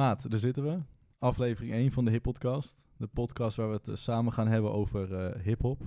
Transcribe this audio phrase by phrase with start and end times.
[0.00, 0.80] Maat, daar zitten we.
[1.18, 2.84] Aflevering 1 van de Hip Podcast.
[2.96, 5.82] De podcast waar we het eh, samen gaan hebben over eh hip-hop.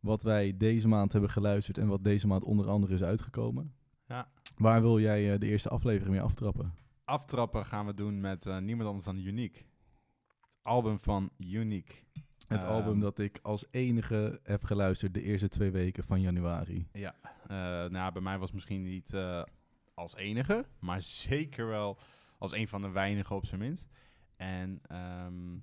[0.00, 3.74] Wat wij deze maand hebben geluisterd en wat deze maand onder andere is uitgekomen.
[4.06, 4.28] Ja.
[4.56, 6.74] Waar wil jij eh, de eerste aflevering mee aftrappen?
[7.04, 9.58] Aftrappen gaan we doen met niemand anders dan Unique.
[10.40, 11.94] Het album van Unique.
[12.46, 16.88] Het Ehm, album dat ik als enige heb geluisterd de eerste twee weken van januari.
[16.92, 17.14] Ja,
[17.88, 19.16] nou, bij mij was misschien niet
[19.94, 21.98] als enige, maar zeker wel
[22.42, 23.88] als een van de weinigen op zijn minst.
[24.36, 25.58] En ehm,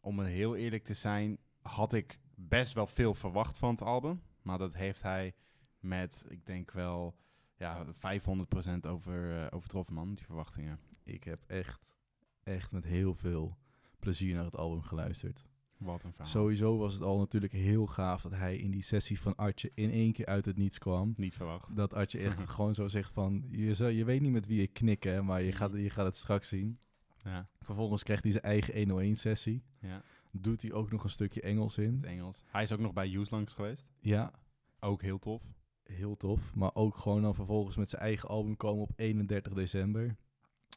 [0.00, 4.22] om het heel eerlijk te zijn, had ik best wel veel verwacht van het album.
[4.42, 5.34] Maar dat heeft hij
[5.78, 7.16] met, ik denk wel,
[7.56, 10.80] ja, 500% over, eh, overtroffen, man, die verwachtingen.
[11.04, 11.96] Ik heb echt,
[12.42, 13.58] echt met heel veel
[13.98, 15.46] plezier naar het album geluisterd.
[15.80, 16.30] Wat een verhaal.
[16.32, 19.90] Sowieso was het al natuurlijk heel gaaf dat hij in die sessie van Artje in
[19.90, 21.12] één keer uit het niets kwam.
[21.16, 21.76] Niet verwacht.
[21.76, 24.72] Dat Artje echt gewoon zo zegt van, je, zou- je weet niet met wie ik
[24.72, 26.78] knik hè, maar je gaat, je gaat het straks zien.
[27.24, 29.62] Ja, Vervolgens krijgt hij zijn eigen 101 sessie.
[29.80, 31.94] ja, Doet hij ook nog een stukje Engels in.
[31.94, 32.42] het Engels.
[32.46, 33.84] Hij is ook nog bij Use langs geweest.
[34.00, 34.32] Ja,
[34.80, 35.42] Ook heel tof.
[35.82, 36.54] heel tof.
[36.54, 40.16] Maar ook gewoon dan vervolgens met zijn eigen album komen op 31 december.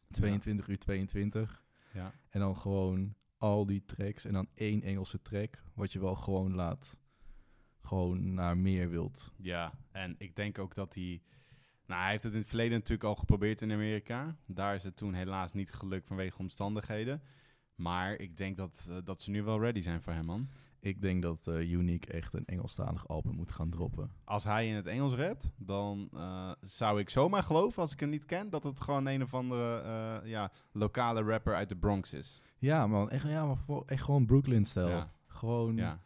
[0.09, 1.63] 22 uur 22.
[1.93, 2.13] Ja.
[2.29, 5.63] En dan gewoon al die tracks en dan één Engelse track.
[5.73, 6.97] Wat je wel gewoon laat,
[7.81, 9.31] gewoon naar meer wilt.
[9.37, 11.21] Ja, en ik denk ook dat hij...
[11.85, 14.37] Nou, hij heeft het in het verleden natuurlijk al geprobeerd in Amerika.
[14.45, 17.21] Daar is het toen helaas niet gelukt vanwege omstandigheden.
[17.75, 20.49] Maar ik denk dat, eh, dat ze nu wel ready zijn voor hem, man.
[20.83, 24.11] Ik denk dat eh, Unique echt een Engelstalig album moet gaan droppen.
[24.23, 28.09] Als hij in het Engels redt, dan eh, zou ik zomaar geloven, als ik hem
[28.09, 32.13] niet ken, dat het gewoon een of andere eh, ja, lokale rapper uit de Bronx
[32.13, 32.41] is.
[32.57, 33.09] Ja, man.
[33.09, 34.87] Echt, ja, maar voor- echt gewoon Brooklyn-stijl.
[34.87, 35.11] Ja.
[35.27, 36.03] Gewoon, ja.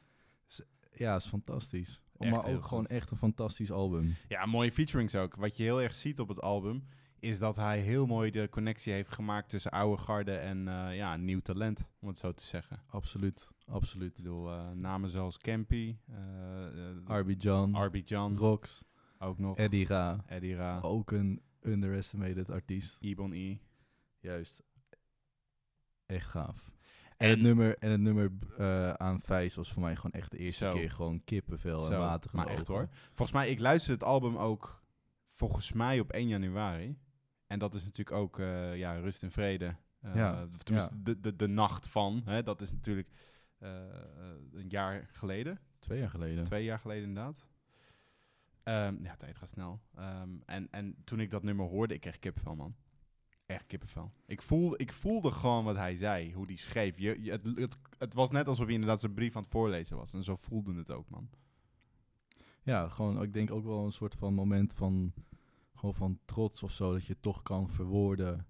[0.93, 1.15] Ja.
[1.15, 2.01] is fantastisch.
[2.17, 4.15] Echt maar ook gewoon echt een fantastisch album.
[4.27, 5.35] ja, mooie featurings ook.
[5.35, 6.83] Wat je heel erg ziet op het album,
[7.19, 11.15] is dat hij heel mooi de connectie heeft gemaakt tussen oude garde en eh, ja,
[11.15, 12.83] nieuw talent, om het zo te zeggen.
[12.87, 14.09] Absoluut, absoluut.
[14.17, 16.15] Ik bedoel, eh, namen zoals Campy, eh,
[17.05, 18.83] Arby John, John, Rox,
[19.19, 20.23] ook nog, Eddie Ra.
[20.25, 22.97] Eddie Ra, Ook een underestimated artiest.
[23.03, 23.57] Ebon E.
[24.19, 24.63] Juist.
[26.05, 26.71] Echt gaaf.
[27.17, 30.31] En, En- het nummer, en het nummer eh, aan Vijs was voor mij gewoon echt
[30.31, 30.73] de eerste Zo.
[30.73, 32.87] keer gewoon kippenvel en water maar echt hoor.
[33.13, 34.81] Volgens mij, ik luisterde het album ook
[35.33, 36.97] volgens mij op 1 januari.
[37.47, 39.75] En dat is natuurlijk ook eh, ja, rust en vrede.
[39.99, 42.21] Eh, Ja, tenminste, de, de, de nacht van.
[42.25, 43.09] Hè, dat is natuurlijk
[43.57, 43.69] eh,
[44.53, 45.59] een jaar geleden.
[45.79, 46.43] Twee jaar geleden.
[46.43, 47.47] Twee jaar geleden inderdaad.
[48.63, 49.79] Ehm, ja, tijd gaat snel.
[49.95, 52.75] Ehm, en, en toen ik dat nummer hoorde, ik kreeg kippenvel, man.
[53.45, 54.11] Echt kippenvel.
[54.25, 56.97] Ik voelde, ik voelde gewoon wat hij zei, hoe die schreef.
[56.99, 59.97] Je, je- het, het, het was net alsof hij inderdaad zijn brief aan het voorlezen
[59.97, 60.13] was.
[60.13, 61.29] En zo voelde het ook, man.
[62.63, 65.13] Ja, gewoon, ik denk ook wel een soort van moment van,
[65.77, 66.91] gewoon van trots of zo.
[66.93, 68.45] Dat je toch kan verwoorden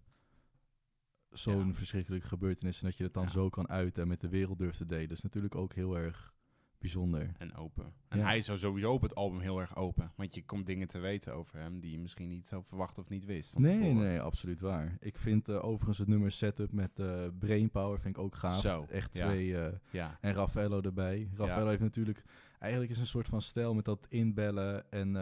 [1.30, 1.74] zo'n Ja.
[1.74, 2.80] verschrikkelijke gebeurtenis.
[2.82, 3.30] En dat je het dan Ja.
[3.30, 5.08] zo kan uiten en met de wereld durft te delen.
[5.08, 6.36] Dat is natuurlijk ook heel erg
[6.80, 7.32] bijzonder.
[7.38, 7.94] En open.
[8.08, 8.26] En Ja.
[8.26, 10.12] hij is sowieso op het album heel erg open.
[10.16, 13.10] Want je komt dingen te weten over hem die je misschien niet zo verwacht of
[13.10, 13.50] niet wist.
[13.50, 13.96] van Nee, tevoren.
[13.98, 14.96] nee, absoluut waar.
[15.00, 18.60] Ik vind eh, overigens het nummer Setup met eh Brainpower vind ik ook gaaf.
[18.60, 19.58] Zo, Echt twee...
[19.58, 21.30] eh, Ja, en Raffaello erbij.
[21.34, 22.24] Raffaello heeft natuurlijk...
[22.60, 25.16] Eigenlijk is een soort van stijl met dat inbellen en,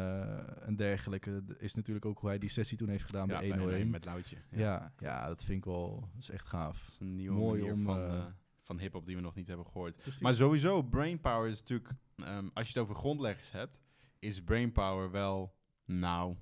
[0.65, 1.43] en dergelijke.
[1.57, 3.89] Is natuurlijk ook hoe hij die sessie toen heeft gedaan ja bij bij 101.
[3.89, 4.37] met Loutje.
[4.49, 4.93] ja.
[4.99, 5.99] Ja, dat vind ik wel...
[6.13, 6.87] Dat is echt Dat gaaf.
[6.87, 8.25] is een nieuwe Mooi manier om, van, eh, eh,
[8.61, 10.19] van hip-hop die we nog niet hebben gehoord.
[10.21, 13.81] Maar sowieso, Brainpower is natuurlijk, ehm, als je het over grondleggers hebt,
[14.19, 16.35] is Brainpower wel, nou,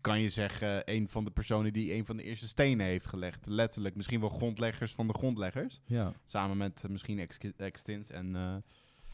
[0.00, 3.46] kan je zeggen, een van de personen die een van de eerste stenen heeft gelegd.
[3.46, 5.80] Letterlijk, misschien wel grondleggers van de grondleggers.
[5.84, 8.36] Ja, Samen met misschien Ex- Extins en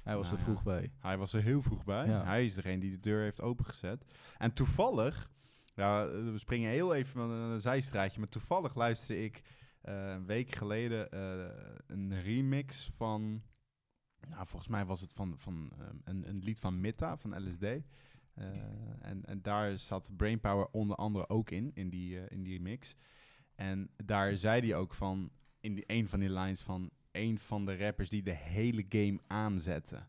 [0.05, 0.53] hij was Nou er ja.
[0.53, 0.93] vroeg bij.
[0.99, 2.07] hij was er heel vroeg bij.
[2.07, 2.25] Ja.
[2.25, 4.05] Hij is degene die de deur heeft opengezet.
[4.39, 5.31] En toevallig,
[5.75, 9.43] ja, we springen heel even van een zijstraatje, maar toevallig luisterde ik
[9.81, 13.43] eh, een week geleden eh, een remix van,
[14.29, 17.65] nou, volgens mij was het van, van ehm, een, een lied van Mitta, van LSD.
[18.35, 18.47] Eh,
[19.01, 22.95] en, en daar zat Brainpower onder andere ook in, in die, eh, in die mix.
[23.55, 25.31] En daar zei hij ook van,
[25.61, 29.19] in die, een van die lines van, een van de rappers die de hele game
[29.27, 30.09] aanzetten.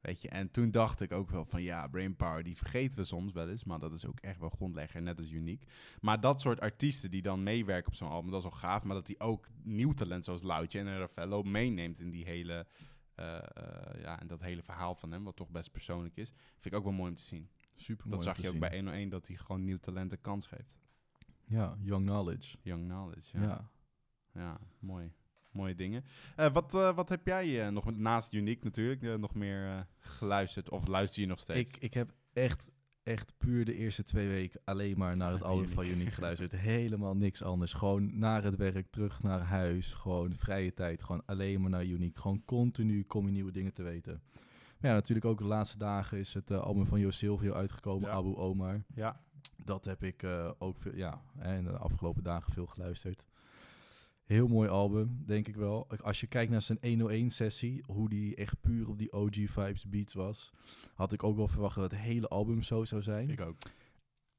[0.00, 3.32] Weet je, en toen dacht ik ook wel van ja, Brainpower, die vergeten we soms
[3.32, 5.64] wel eens, maar dat is ook echt wel grondlegger, net als uniek.
[6.00, 8.96] Maar dat soort artiesten die dan meewerken op zo'n album, dat is wel gaaf, maar
[8.96, 12.66] dat die ook nieuw talent zoals Loutje en Raffaello meeneemt in die hele,
[13.14, 16.28] eh, eh, ja, en dat hele verhaal van hem, wat toch best persoonlijk is,
[16.60, 17.48] vind ik ook wel mooi om te zien.
[17.74, 20.78] Super dat zag je ook bij 101, dat hij gewoon nieuw talent een kans geeft.
[21.44, 22.56] Ja, Young Knowledge.
[22.62, 23.42] Young Knowledge, Ja.
[23.42, 23.70] ja.
[24.32, 25.12] Ja, mooi.
[25.54, 26.04] Mooie dingen.
[26.36, 30.70] Eh, wat, eh, wat heb jij eh, nog, met- naast Unique natuurlijk, nog meer geluisterd?
[30.70, 31.70] Of luister je nog steeds?
[31.70, 32.72] Ik, ik heb echt
[33.02, 36.52] echt puur de eerste twee weken alleen maar naar het album van Unique geluisterd.
[36.52, 37.72] Helemaal niks anders.
[37.72, 39.92] Gewoon naar het werk, terug naar huis.
[39.94, 41.02] Gewoon vrije tijd.
[41.02, 42.20] Gewoon alleen maar naar Unique.
[42.20, 44.22] Gewoon continu kom je nieuwe dingen te weten.
[44.78, 48.14] Maar ja, natuurlijk ook de laatste dagen is het album van Jo Silvio uitgekomen, Ja.
[48.14, 48.84] Abu Omar.
[48.94, 49.20] Ja.
[49.64, 50.24] Dat heb ik
[50.58, 53.26] ook veel, ja, hè, in de afgelopen dagen veel geluisterd.
[54.24, 55.88] Heel mooi album, denk ik wel.
[56.02, 56.78] Als je kijkt naar zijn
[57.28, 60.52] 101-sessie, hoe die echt puur op die OG-vibes beats was,
[60.94, 63.30] had ik ook wel verwacht dat het hele album zo zou zijn.
[63.30, 63.56] Ik ook.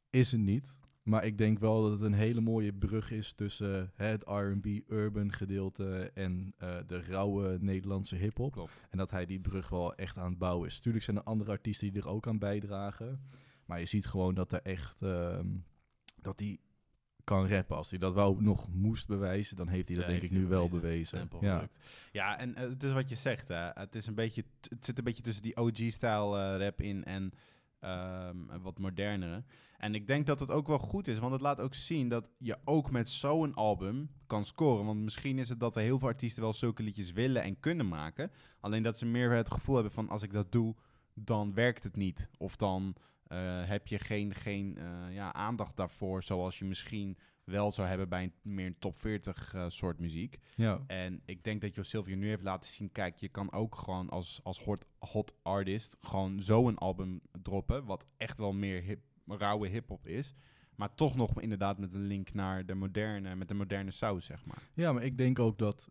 [0.10, 0.80] Is het niet.
[1.04, 5.32] Maar ik denk wel dat het een hele mooie brug is tussen het R&B urban
[5.32, 8.52] gedeelte en eh, de rauwe Nederlandse hip-hop.
[8.52, 8.86] Klopt.
[8.90, 10.80] En dat hij die brug wel echt aan het bouwen is.
[10.80, 13.22] Tuurlijk zijn er andere artiesten die er ook aan bijdragen.
[13.66, 15.02] Maar je ziet gewoon dat er echt...
[15.02, 15.48] ehm,
[16.22, 16.60] dat hij
[17.26, 17.76] kan rappen.
[17.76, 20.48] Als hij dat wel nog moest bewijzen, dan heeft hij dat Ja, denk ik nu
[20.48, 21.30] wel bewezen.
[21.42, 21.68] Ja.
[22.12, 23.48] Ja, en eh, het is wat je zegt.
[23.48, 23.70] Hè.
[23.74, 27.34] Het, is een beetje, het zit een beetje tussen die OG-style eh, rap in en
[27.80, 29.44] ehm, wat modernere.
[29.78, 32.30] En ik denk dat het ook wel goed is, want het laat ook zien dat
[32.38, 34.86] je ook met zo'n album kan scoren.
[34.86, 37.88] Want misschien is het dat er heel veel artiesten wel zulke liedjes willen en kunnen
[37.88, 38.32] maken.
[38.60, 40.76] Alleen dat ze meer het gevoel hebben van als ik dat doe,
[41.14, 42.30] dan werkt het niet.
[42.38, 42.96] Of dan
[43.28, 48.10] eh, heb je geen, geen eh, ja, aandacht daarvoor, zoals je misschien wel zou hebben
[48.10, 50.40] bij een meer een top 40 eh, soort muziek.
[50.56, 50.84] Ja.
[50.88, 54.10] En ik denk dat Jo Silvio nu heeft laten zien, kijk, je kan ook gewoon
[54.10, 59.00] als, als hot, hot artist gewoon zo een album droppen, wat echt wel meer hip,
[59.28, 60.34] rauwe hip-hop is.
[60.76, 64.46] Maar toch nog inderdaad met een link naar de moderne, met de moderne saus, zeg
[64.46, 64.62] maar.
[64.74, 65.90] ja, maar ik denk ook dat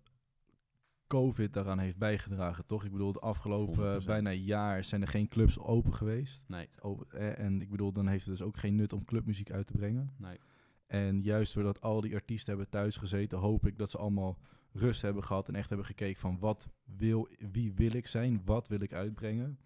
[1.14, 2.84] COVID daaraan heeft bijgedragen, toch?
[2.84, 4.06] Ik bedoel, het afgelopen 100%.
[4.06, 6.44] bijna jaar zijn er geen clubs open geweest.
[6.46, 9.50] Nee, Open- eh, en ik bedoel, dan heeft het dus ook geen nut om clubmuziek
[9.50, 10.12] uit te brengen.
[10.19, 10.38] nee.
[10.87, 14.38] En juist doordat al die artiesten hebben thuis gezeten, hoop ik dat ze allemaal
[14.72, 18.69] rust hebben gehad en echt hebben gekeken van wat wil, wie wil ik zijn, wat
[18.69, 19.58] wil ik uitbrengen.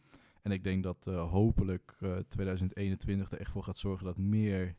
[0.43, 4.77] En ik denk dat eh, hopelijk eh, 2021 er echt voor gaat zorgen dat meer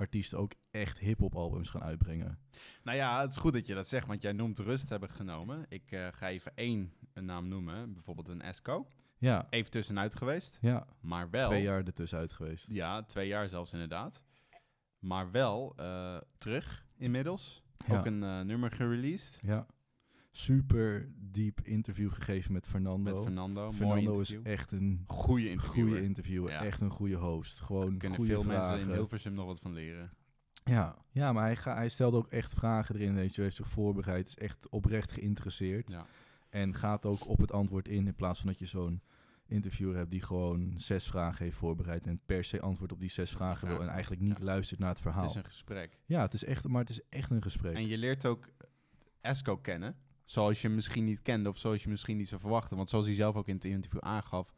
[0.00, 2.38] artiesten ook echt hip-hop albums gaan uitbrengen.
[2.82, 5.66] Nou ja, het is goed dat je dat zegt, want jij noemt rust hebben genomen.
[5.68, 8.86] Ik eh, ga even één een naam noemen, bijvoorbeeld een Esco.
[9.18, 11.48] Ja, Even tussenuit geweest, ja maar wel...
[11.48, 12.72] twee jaar ertussen uit geweest.
[12.72, 14.22] Ja, twee jaar zelfs inderdaad.
[14.98, 17.62] Maar wel eh, terug inmiddels.
[17.86, 17.98] Ja.
[17.98, 19.66] Ook een eh, nummer gereleased Ja.
[20.30, 23.12] Super diep interview gegeven met Fernando.
[23.12, 23.62] met Fernando.
[23.64, 25.86] Mooi Fernando is echt een goede interview.
[25.86, 26.64] goede interviewer, Ja.
[26.64, 27.60] echt een goede host.
[27.60, 28.70] Gewoon Kunnen goede veel vragen.
[28.70, 30.10] mensen in Hilversum nog wat van leren.
[30.64, 33.14] Ja, ja maar hij, ga, hij stelde ook echt vragen erin.
[33.14, 35.90] Weet je, hij heeft zich voorbereid, is echt oprecht geïnteresseerd.
[35.90, 36.06] Ja.
[36.48, 39.02] En gaat ook op het antwoord in, in plaats van dat je zo'n
[39.46, 43.30] interviewer hebt die gewoon zes vragen heeft voorbereid en per se antwoord op die zes
[43.30, 44.44] vragen wil en eigenlijk niet ja.
[44.44, 45.22] luistert naar het verhaal.
[45.22, 46.00] Het is een gesprek.
[46.06, 47.74] Ja, het is echt, maar het is echt een gesprek.
[47.74, 48.48] En je leert ook
[49.20, 49.96] Esco kennen.
[50.30, 52.76] Zoals je hem misschien niet kende of zoals je misschien niet zou verwachten.
[52.76, 54.54] Want zoals hij zelf ook in het interview aangaf,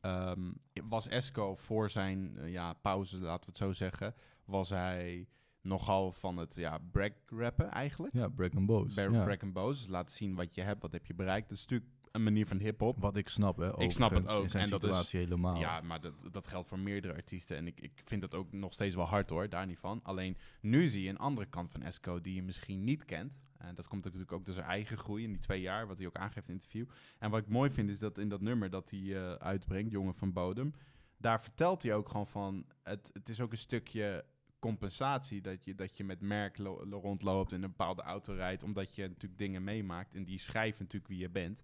[0.00, 0.52] ehm,
[0.88, 4.14] was Esco voor zijn eh, ja, pauze, laten we het zo zeggen,
[4.44, 5.28] was hij
[5.60, 8.14] nogal van het ja, brag rappen eigenlijk.
[8.14, 8.94] ja, Break and Boos.
[8.94, 9.24] Bar- ja.
[9.24, 9.80] Brag and boast.
[9.80, 11.48] Dus laten zien wat je hebt, wat heb je bereikt.
[11.48, 13.00] Dat is natuurlijk een manier van hip-hop.
[13.00, 13.78] Wat ik snap, hè.
[13.80, 14.42] Ik snap het ook.
[14.42, 15.56] In zijn En dat is- situatie helemaal.
[15.56, 17.56] Ja, maar dat, dat geldt voor meerdere artiesten.
[17.56, 20.00] En ik, ik vind dat ook nog steeds wel hard hoor, daar niet van.
[20.02, 23.38] Alleen nu zie je een andere kant van Esco die je misschien niet kent.
[23.60, 26.06] En dat komt natuurlijk ook door zijn eigen groei in die twee jaar, wat hij
[26.06, 26.86] ook aangeeft in het interview.
[27.18, 30.14] En wat ik mooi vind is dat in dat nummer dat hij eh, uitbrengt, Jongen
[30.14, 30.74] van Bodem,
[31.16, 34.24] daar vertelt hij ook gewoon van, het, het is ook een stukje
[34.58, 38.62] compensatie dat je, dat je met merk lo- lo- rondloopt en een bepaalde auto rijdt,
[38.62, 41.62] omdat je natuurlijk dingen meemaakt en die schrijft natuurlijk wie je bent.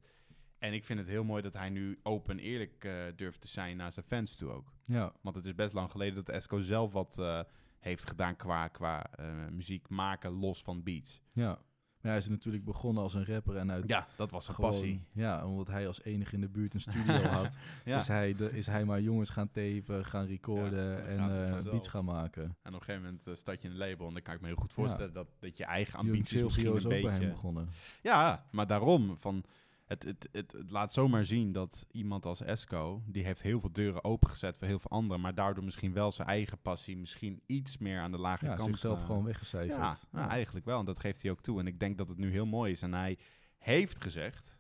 [0.59, 3.49] En ik vind het heel mooi dat hij nu open en eerlijk eh, durft te
[3.49, 4.73] zijn naar zijn fans toe ook.
[4.85, 5.13] ja.
[5.23, 7.41] Want het is best lang geleden dat Esco zelf wat eh,
[7.79, 11.21] heeft gedaan qua, qua eh, muziek maken los van beats.
[11.33, 11.59] ja.
[12.07, 14.71] Maar hij is natuurlijk begonnen als een rapper en uit Ja, dat was zijn gewoon-
[14.71, 15.03] passie.
[15.13, 17.57] Ja, omdat hij als enige in de buurt een studio had.
[17.85, 17.99] Ja.
[17.99, 21.89] Is, hij de, is hij maar jongens gaan tapen, gaan recorden Ja, en eh, beats
[21.89, 22.43] gaan maken.
[22.43, 24.47] En op een gegeven moment eh, start je een label en dan kan ik me
[24.47, 27.29] heel goed voorstellen dat, dat je eigen ambities misschien een is ook bij hem beetje...
[27.29, 27.69] begonnen.
[28.03, 29.45] Ja, maar daarom, van,
[29.87, 33.73] het, het, het, het laat zomaar zien dat iemand als Esco, die heeft heel veel
[33.73, 37.79] deuren opengezet voor heel veel anderen, maar daardoor misschien wel zijn eigen passie misschien iets
[37.79, 39.79] meer aan de lage Ja, kant zichzelf eh, gewoon weggecijferd.
[39.79, 40.79] Ja, nou, eigenlijk wel.
[40.79, 41.61] En dat geeft hij ook toe.
[41.61, 42.83] En ik denk dat het nu heel mooi is.
[42.83, 43.19] En hij
[43.59, 44.59] heeft gezegd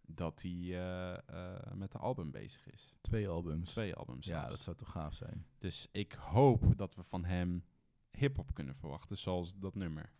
[0.00, 2.94] dat hij eh, eh, met de album bezig is.
[3.00, 3.70] Twee albums.
[3.70, 5.46] Twee albums Ja, dat zou toch gaaf zijn.
[5.58, 7.64] Dus ik hoop dat we van hem
[8.10, 10.12] hip-hop kunnen verwachten, zoals dat nummer.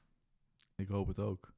[0.75, 1.53] Ik hoop het ook.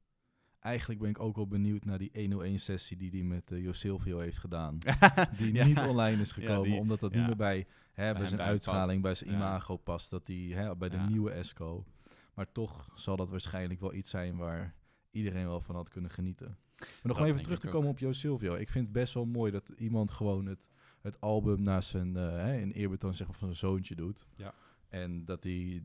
[0.63, 4.19] Eigenlijk ben ik ook wel benieuwd naar die 101-sessie die hij met uh, Jo Silvio
[4.19, 4.77] heeft gedaan.
[5.37, 5.65] Die Ja.
[5.65, 7.17] niet online is gekomen, die- omdat dat ja.
[7.17, 9.01] niet meer bij, hè, bij zijn past.
[9.01, 10.09] bij zijn imago past.
[10.09, 11.85] Dat hij hè, bij de nieuwe Esco.
[12.33, 14.75] Maar toch zal dat waarschijnlijk wel iets zijn waar
[15.11, 16.57] iedereen wel van had kunnen genieten.
[16.77, 18.53] Maar nog Dat even terug te komen op Jo Silvio.
[18.55, 20.69] Ik vind het best wel mooi dat iemand gewoon het,
[21.01, 24.27] het album naast zijn, hè, in eerbetoon zeg maar, van zijn zoontje doet.
[24.35, 24.53] Ja.
[24.89, 25.83] En dat hij,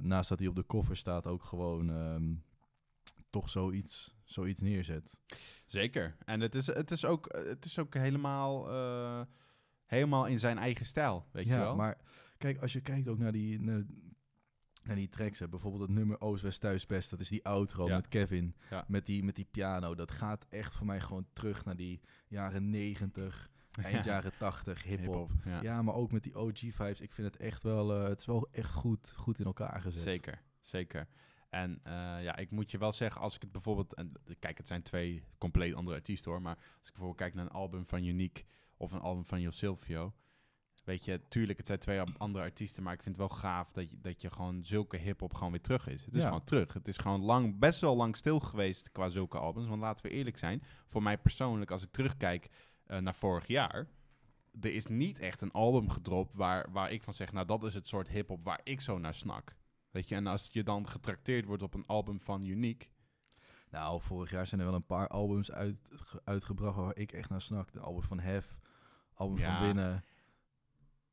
[0.00, 2.34] naast dat hij op de koffer staat, ook gewoon ehm,
[3.34, 5.20] toch zoiets, zoiets neerzet.
[5.66, 6.16] Zeker.
[6.24, 9.20] En het is, het is, ook, het is ook helemaal, eh,
[9.86, 11.76] helemaal in zijn eigen stijl, weet je ja, wel?
[11.76, 11.98] maar
[12.38, 13.84] kijk, als je kijkt ook naar die, naar,
[14.82, 17.86] naar die tracks, hè, bijvoorbeeld het nummer Oost, West, Thuis, Best, dat is die outro
[17.88, 17.96] Ja.
[17.96, 18.84] met Kevin, Ja.
[18.88, 19.94] met, die, met die piano.
[19.94, 23.50] Dat gaat echt voor mij gewoon terug naar die jaren 90,
[23.82, 25.30] eind jaren 80, hip-hop.
[25.44, 25.62] ja.
[25.62, 25.82] Ja.
[25.82, 27.00] maar ook met die OG-vibes.
[27.00, 30.02] Ik vind het echt wel, eh, het is wel echt goed, goed in elkaar gezet.
[30.02, 31.08] Zeker, zeker.
[31.54, 33.94] En eh, ja, ik moet je wel zeggen, als ik het bijvoorbeeld...
[33.94, 36.42] En, kijk, het zijn twee compleet andere artiesten hoor.
[36.42, 38.44] Maar als ik bijvoorbeeld kijk naar een album van Unique
[38.76, 40.12] of een album van Jo Silvio...
[40.84, 43.90] Weet je, tuurlijk, het zijn twee andere artiesten, maar ik vind het wel gaaf dat
[43.90, 46.04] je, dat je gewoon zulke hip-hop gewoon weer terug is.
[46.04, 46.26] Het is Ja.
[46.28, 46.72] gewoon terug.
[46.72, 49.68] Het is gewoon lang, best wel lang stil geweest qua zulke albums.
[49.68, 52.48] Want laten we eerlijk zijn, voor mij persoonlijk, als ik terugkijk
[52.84, 53.86] eh, naar vorig jaar,
[54.60, 57.74] er is niet echt een album gedropt waar, waar ik van zeg, nou dat is
[57.74, 59.54] het soort hip-hop waar ik zo naar snak.
[59.94, 62.86] Weet je, en als je dan getrakteerd wordt op een album van Unique,
[63.70, 67.28] Nou, vorig jaar zijn er wel een paar albums uit, ge- uitgebracht waar ik echt
[67.30, 67.72] naar snak.
[67.72, 68.58] De album van Hef,
[69.14, 69.56] album Ja.
[69.58, 70.04] van Winnen.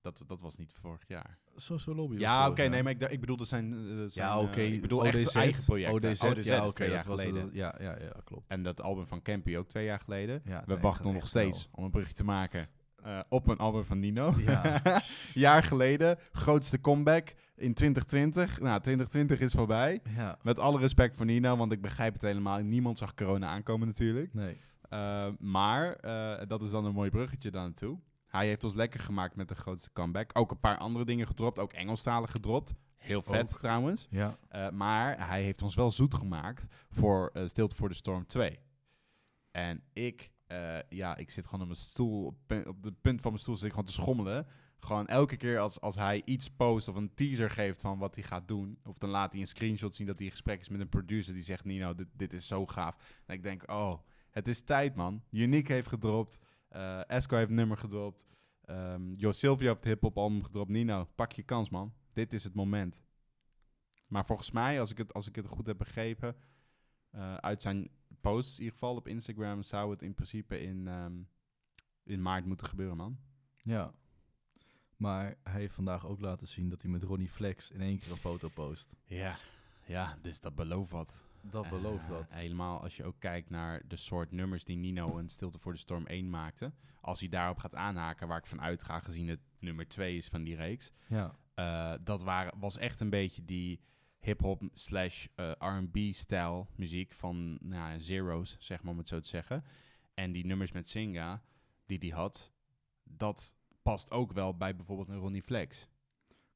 [0.01, 1.39] dat, dat was niet vorig jaar.
[1.55, 4.43] Social Lobby Ja, oké, nee, maar ik, ik bedoel, er zijn, eh, zijn Ja, eh,
[4.43, 4.61] oké.
[4.61, 5.93] ik bedoel ODZ, echt eigen projecten.
[6.09, 7.43] ODZ, ODZ ja, is oké, dat was geleden.
[7.43, 8.49] het- ja, ja, ja, klopt.
[8.49, 10.41] En dat album van Campy ook twee jaar geleden.
[10.45, 12.69] Ja, We nee, wachten nog steeds om een brugje te maken
[13.03, 14.33] eh, op een album van Nino.
[14.37, 14.81] Ja.
[15.33, 18.59] Jaar geleden, grootste comeback in 2020.
[18.59, 20.01] Nou, 2020 is voorbij.
[20.15, 22.59] Ja, Met alle respect voor Nino, want ik begrijp het helemaal.
[22.59, 24.33] Niemand zag corona aankomen natuurlijk.
[24.33, 24.57] nee.
[24.93, 27.99] Uh, maar uh, dat is dan een mooi bruggetje daar naartoe.
[28.27, 30.29] Hij heeft ons lekker gemaakt met de grootste comeback.
[30.33, 32.73] Ook een paar andere dingen gedropt, ook Engelstalig gedropt.
[32.97, 33.59] Heel vet Ook.
[33.59, 34.07] trouwens.
[34.09, 34.37] Ja,
[34.71, 38.59] maar hij heeft ons wel zoet gemaakt voor Stilte voor de Storm 2.
[39.51, 43.43] En ik, uh, ja, ik zit gewoon op mijn stoel, op, de punt van mijn
[43.43, 44.47] stoel zit ik gewoon te schommelen.
[44.79, 48.23] Gewoon elke keer als, als hij iets post of een teaser geeft van wat hij
[48.23, 48.79] gaat doen.
[48.83, 51.33] Of dan laat hij een screenshot zien dat hij in gesprek is met een producer
[51.33, 52.95] die zegt, Nino, dit, dit is zo gaaf.
[53.25, 55.23] En ik denk, oh, het is tijd man.
[55.29, 56.37] Unique heeft gedropt.
[56.71, 58.27] Uh, Esco heeft nummer gedropt.
[58.65, 60.69] Um, Jo Silvio heeft het hip-hop album gedropt.
[60.69, 61.93] Nino, pak je kans man.
[62.13, 63.03] Dit is het moment.
[64.07, 66.35] Maar volgens mij, als ik het, als ik het goed heb begrepen,
[67.15, 67.89] uh, uit zijn
[68.21, 71.27] posts in ieder geval op Instagram, zou het in principe in, um,
[72.03, 73.17] in maart moeten gebeuren, man.
[73.63, 73.93] ja.
[74.95, 78.11] Maar hij heeft vandaag ook laten zien dat hij met Ronnie Flex in één keer
[78.11, 78.95] een foto post.
[79.05, 79.37] Ja,
[79.85, 81.21] ja dus dat belooft wat.
[81.41, 82.33] Dat belooft Uh, wat.
[82.33, 85.77] Helemaal als je ook kijkt naar de soort nummers die Nino en Stilte voor de
[85.79, 86.73] Storm 1 maakte.
[87.01, 90.43] Als hij daarop gaat aanhaken, waar ik van uitga, gezien het nummer 2 is van
[90.43, 90.91] die reeks.
[91.07, 93.79] Ja, Uh, dat waren, was echt een beetje die
[94.21, 99.63] hip-hop slash uh, RB-stijl muziek van nou, Zero's, zeg maar om het zo te zeggen.
[100.13, 101.43] En die nummers met Singa,
[101.85, 102.51] die die had,
[103.03, 105.87] dat past ook wel bij bijvoorbeeld een Ronnie Flex.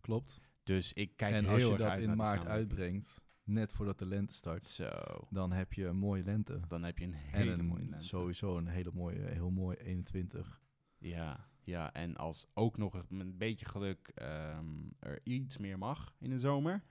[0.02, 0.42] klopt.
[0.64, 4.00] Dus ik kijk en heel als je erg dat uit in maart uitbrengt, net voordat
[4.00, 4.90] de lente start, Zo,
[5.30, 6.60] dan heb je een mooie lente.
[6.68, 8.06] dan heb je een En hele een, mooie lente.
[8.06, 10.62] sowieso een hele mooie, heel mooi 21.
[10.98, 16.30] Ja, ja, en als ook nog een beetje geluk ehm, er iets meer mag in
[16.30, 16.84] de zomer,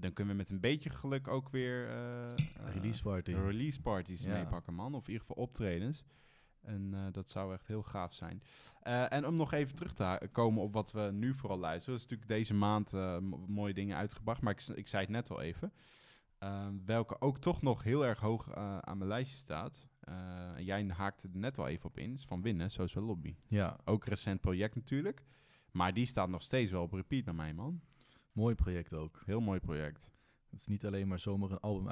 [0.00, 2.34] dan kunnen we met een beetje geluk ook weer eh,
[2.74, 3.32] Release party.
[3.32, 4.32] release parties Ja.
[4.32, 4.94] meepakken, man.
[4.94, 6.04] Of in ieder geval optredens.
[6.60, 8.42] En eh, dat zou echt heel gaaf zijn.
[8.82, 11.94] Eh, en om nog even terug te komen op wat we nu vooral luisteren.
[11.98, 12.92] Er is natuurlijk deze maand
[13.46, 14.40] mooie dingen uitgebracht.
[14.42, 15.72] Maar ik, ik zei het net al even.
[16.38, 19.86] Ehm, welke ook toch nog heel erg hoog aan mijn lijstje staat.
[20.58, 22.12] Jij haakte er net al even op in.
[22.12, 23.36] Is van Winnen, Social Lobby.
[23.48, 25.24] Ja, Ook recent project natuurlijk.
[25.72, 27.80] Maar die staat nog steeds wel op repeat bij mij, man.
[28.32, 29.22] Mooi project ook.
[29.26, 30.10] Heel mooi project.
[30.50, 31.84] Het is niet alleen maar zomaar een album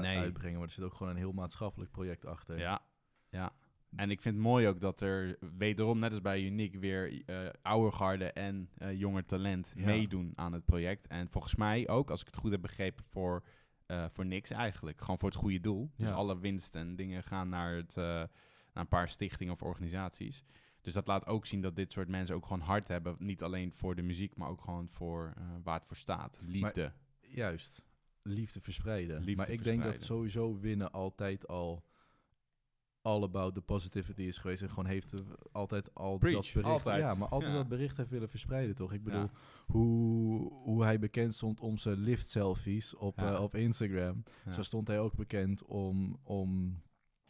[0.00, 0.18] Nee.
[0.18, 2.58] uitbrengen, maar er zit ook gewoon een heel maatschappelijk project achter.
[2.58, 2.82] Ja,
[3.28, 3.52] ja.
[3.96, 7.48] En ik vind het mooi ook dat er wederom, net als bij Unique, weer eh
[7.62, 9.84] oude garde en eh jonger talent Ja.
[9.86, 11.06] meedoen aan het project.
[11.06, 13.44] En volgens mij ook, als ik het goed heb begrepen, voor,
[13.86, 15.00] eh, voor niks eigenlijk.
[15.00, 15.90] Gewoon voor het goede doel.
[15.96, 18.28] Dus alle winst en dingen gaan naar, het, naar
[18.74, 20.44] een paar stichtingen of organisaties.
[20.80, 23.16] Dus dat laat ook zien dat dit soort mensen ook gewoon hard hebben.
[23.18, 26.40] Niet alleen voor de muziek, maar ook gewoon voor eh, waar het voor staat.
[26.46, 26.92] Liefde.
[27.20, 27.86] Juist,
[28.22, 29.18] liefde verspreiden.
[29.18, 31.84] Liefde maar ik denk dat sowieso winnen altijd al
[33.02, 34.62] all about the positivity is geweest.
[34.62, 35.14] En gewoon heeft
[35.52, 36.68] altijd al Preach, dat bericht...
[36.70, 36.98] altijd.
[36.98, 37.56] Ja, maar altijd Ja.
[37.58, 38.92] dat bericht heeft willen verspreiden, toch?
[38.92, 39.30] Ik bedoel, Ja.
[39.66, 43.32] hoe, hoe hij bekend stond om zijn lift selfies op, Ja.
[43.34, 44.22] eh, op Instagram.
[44.50, 46.80] Zo stond hij ook bekend om, om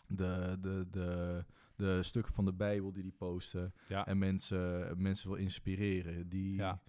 [0.07, 1.45] de, de, de,
[1.81, 3.73] de stukken van de Bijbel die hij postte.
[3.89, 4.07] Ja.
[4.07, 6.29] En mensen, mensen wil inspireren.
[6.29, 6.81] Die, Ja.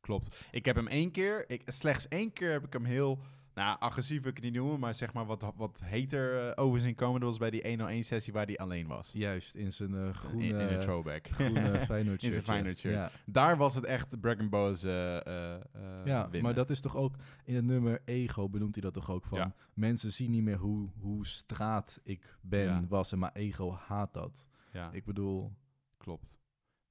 [0.00, 0.44] Klopt.
[0.50, 3.18] Ik heb hem één keer, ik, slechts één keer heb ik hem heel
[3.56, 6.80] Nou, agressief wil ik het niet noemen, maar zeg maar wat, wat heter uh, over
[6.80, 7.20] zien komen.
[7.20, 9.10] Dat was bij die 101-sessie waar hij alleen was.
[9.12, 10.44] Juist, in zijn uh, groene...
[10.46, 11.26] In, in een throwback.
[11.36, 12.94] groene Feyenoord In zijn Feyenoord shirt.
[12.94, 13.10] Ja.
[13.24, 16.42] Daar was het echt Dragon Ball's uh, Ja, winnen.
[16.42, 17.14] maar dat is toch ook...
[17.44, 19.38] In het nummer Ego benoemt hij dat toch ook van...
[19.38, 19.54] Ja.
[19.74, 22.84] Mensen zien niet meer hoe, hoe straat ik ben, Ja.
[22.88, 23.12] was.
[23.12, 24.46] En maar Ego haat dat.
[24.72, 25.52] Ja, Ik bedoel...
[25.96, 26.38] klopt.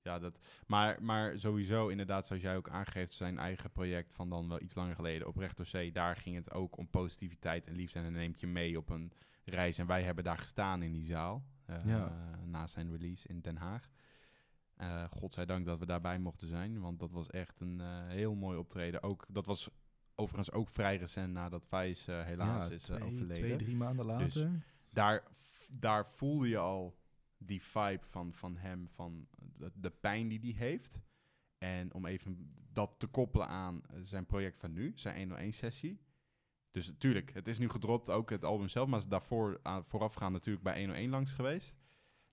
[0.05, 4.49] Ja, dat, maar, maar sowieso, inderdaad, zoals jij ook aangeeft, zijn eigen project van dan
[4.49, 7.99] wel iets langer geleden, Oprecht door Zee, daar ging het ook om positiviteit en liefde.
[7.99, 9.11] En dan neemt je mee op een
[9.43, 9.77] reis.
[9.77, 11.43] En wij hebben daar gestaan in die zaal,
[11.85, 12.11] Ja.
[12.45, 13.89] na zijn release in Den Haag.
[14.75, 18.57] Eh godzijdank dat we daarbij mochten zijn, want dat was echt een eh, heel mooi
[18.57, 19.03] optreden.
[19.03, 19.69] Ook, dat was
[20.15, 24.25] overigens ook vrij recent nadat Vijs helaas ja, is twee, overleden twee, drie maanden later.
[24.25, 24.45] Dus
[24.89, 25.23] daar,
[25.79, 26.95] daar voelde je al
[27.37, 29.27] die vibe van, van hem, van
[29.57, 31.01] de, de pijn die hij heeft.
[31.57, 35.99] En om even dat te koppelen aan zijn project van nu, zijn 101-sessie.
[36.71, 40.63] Dus natuurlijk, het is nu gedropt, ook het album zelf, maar daarvoor aan, voorafgaand natuurlijk
[40.63, 41.75] bij 101 langs geweest.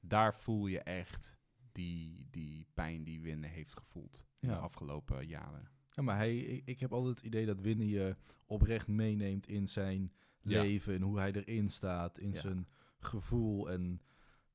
[0.00, 1.38] Daar voel je echt
[1.73, 4.54] die, die pijn die Winnen heeft gevoeld in Ja.
[4.54, 5.68] de afgelopen jaren.
[5.90, 8.16] Ja, maar hij, ik, ik heb altijd het idee dat Winnie je
[8.47, 10.62] oprecht meeneemt in zijn Ja.
[10.62, 10.94] leven.
[10.94, 12.40] En hoe hij erin staat, in Ja.
[12.40, 12.68] zijn
[12.99, 13.71] gevoel.
[13.71, 14.00] En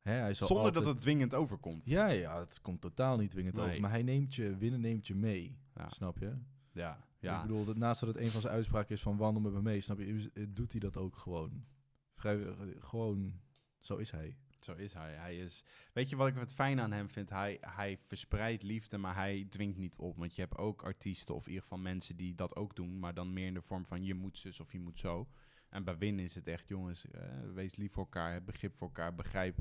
[0.08, 0.84] hè, hij zal Zonder altijd...
[0.86, 1.86] dat het dwingend overkomt.
[1.86, 3.66] Ja, ja, het komt totaal niet dwingend Nee.
[3.66, 3.82] over.
[3.82, 5.58] Maar hij neemt je, Winnen neemt je mee.
[5.76, 5.90] Ja.
[5.90, 6.38] Snap je?
[6.72, 7.36] Ja, ja.
[7.36, 9.62] Ik bedoel, dat naast dat het een van zijn uitspraken is van wandel met me
[9.62, 11.66] mee, snap je, doet hij dat ook gewoon.
[12.14, 13.40] Vrij, gewoon,
[13.80, 14.38] zo is hij.
[14.60, 15.14] Zo is hij.
[15.14, 15.64] Hij is.
[15.94, 17.30] Weet je wat ik het fijn aan hem vind?
[17.30, 20.18] Hij, hij verspreidt liefde, maar hij dwingt niet op.
[20.18, 23.14] Want je hebt ook artiesten, of in ieder geval mensen die dat ook doen, maar
[23.14, 25.28] dan meer in de vorm van je moet zus of je moet zo.
[25.70, 27.22] En bij Win is het echt, jongens, eh,
[27.54, 29.58] wees lief voor elkaar, heb begrip voor elkaar, begrijp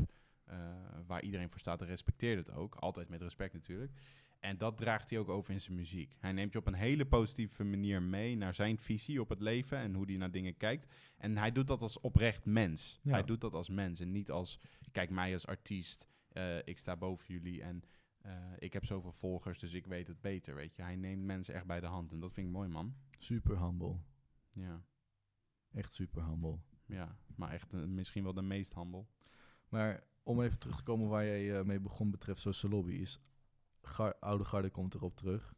[1.07, 2.75] waar iedereen voor staat en respecteer het ook.
[2.75, 3.93] Altijd met respect natuurlijk.
[4.41, 6.17] En dat draagt hij ook over in zijn muziek.
[6.19, 9.79] Hij neemt je op een hele positieve manier mee naar zijn visie op het leven
[9.79, 10.87] en hoe hij naar dingen kijkt.
[11.17, 13.01] En hij doet dat als oprecht mens.
[13.03, 13.11] Ja.
[13.11, 14.61] Hij doet dat als mens en niet als,
[14.93, 17.83] kijk mij als artiest, eh, ik sta boven jullie en
[18.19, 20.83] eh, ik heb zoveel volgers, dus ik weet het beter, weet je.
[20.83, 22.95] Hij neemt mensen echt bij de hand en dat vind ik mooi, man.
[23.19, 23.97] Super humble.
[24.53, 24.85] Ja,
[25.73, 26.59] Echt super humble.
[26.87, 27.17] ja.
[27.37, 29.07] maar echt eh, misschien wel de meest humble.
[29.69, 33.21] Maar om even terug te komen waar jij eh, mee begon betreft Social Lobby, is
[33.83, 35.55] Gar- Oude Garde komt erop terug.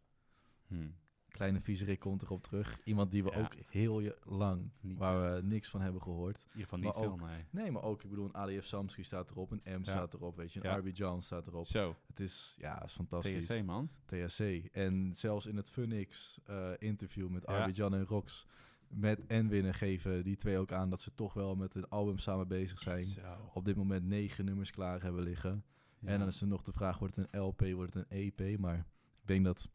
[0.67, 0.89] Hm.
[1.29, 2.81] Kleine Viezerik komt erop terug.
[2.85, 3.39] Iemand die we Ja.
[3.41, 6.37] ook heel lang, Niet, waar we niks van hebben gehoord.
[6.39, 7.45] In ieder geval niet maar veel, ook- nee.
[7.51, 10.53] Nee, maar ook, ik bedoel, een ADF Samsky staat erop, een M staat erop, weet
[10.53, 10.77] je, een Ja.
[10.77, 11.67] RB John staat erop.
[11.67, 13.47] Zo, Het is, ja, is fantastisch.
[13.47, 13.91] TSC, man.
[14.05, 14.41] THC.
[14.73, 17.59] En zelfs in het Funix eh, interview met Ja.
[17.59, 18.47] Arbidjan en Rox
[18.89, 22.49] met Enwin geven die twee ook aan dat ze toch wel met een album samen
[22.49, 23.05] bezig zijn.
[23.05, 23.51] Zo.
[23.55, 25.65] Op dit moment negen nummers klaar hebben liggen.
[25.99, 26.09] Ja.
[26.09, 28.59] En dan is er nog de vraag, wordt het een LP, wordt het een EP?
[28.59, 28.77] Maar
[29.21, 29.69] ik denk dat...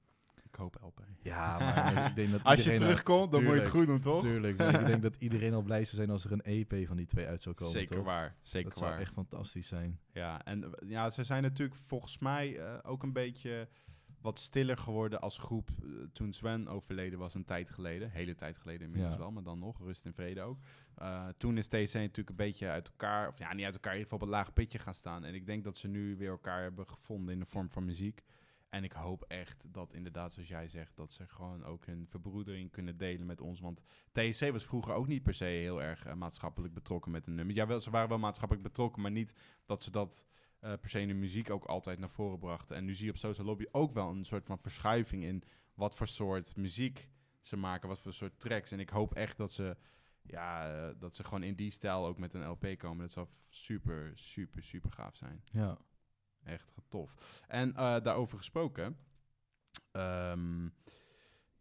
[0.43, 1.02] Ik hoop LP.
[1.21, 3.99] Ja, maar ik denk dat Als je al- terugkomt, dan moet je het goed doen,
[3.99, 4.21] toch?
[4.21, 7.06] Tuurlijk, ik denk dat iedereen al blij zou zijn als er een EP van die
[7.06, 8.06] twee uit zou komen, Zeker toch?
[8.06, 8.36] waar.
[8.41, 8.99] Zeker Dat zou waar.
[8.99, 9.99] echt fantastisch zijn.
[10.12, 13.67] Ja, en ja, ze zijn natuurlijk volgens mij eh, ook een beetje
[14.23, 18.12] wat stiller geworden als groep eh, toen Sven overleden was een tijd geleden.
[18.12, 19.19] Hele tijd geleden inmiddels Ja.
[19.19, 19.79] wel, maar dan nog.
[19.79, 20.59] Rust en vrede ook.
[20.95, 23.97] Eh, toen is TC natuurlijk een beetje uit elkaar, of ja, niet uit elkaar, in
[23.99, 25.23] ieder geval op een laag pitje gaan staan.
[25.23, 28.23] En ik denk dat ze nu weer elkaar hebben gevonden in de vorm van muziek.
[28.69, 32.71] En ik hoop echt dat inderdaad, zoals jij zegt, dat ze gewoon ook hun verbroedering
[32.71, 33.59] kunnen delen met ons.
[33.59, 37.36] Want TSC was vroeger ook niet per se heel erg eh, maatschappelijk betrokken met een
[37.36, 37.55] nummer.
[37.55, 40.27] Ja, wel, ze waren wel maatschappelijk betrokken, maar niet dat ze dat
[40.63, 42.76] eh, per se de muziek ook altijd naar voren brachten.
[42.76, 45.95] En nu zie je op Social Lobby ook wel een soort van verschuiving in wat
[45.95, 47.10] voor soort muziek
[47.41, 48.71] ze maken, wat voor soort tracks.
[48.71, 49.78] En ik hoop echt dat ze,
[50.21, 52.97] ja, eh, dat ze gewoon in die stijl ook met een LP komen.
[52.97, 55.43] Dat zou super, super, super gaaf zijn.
[55.52, 55.78] Ja.
[56.43, 57.41] Echt tof.
[57.47, 58.97] En eh, daarover gesproken.
[59.91, 60.67] ehm,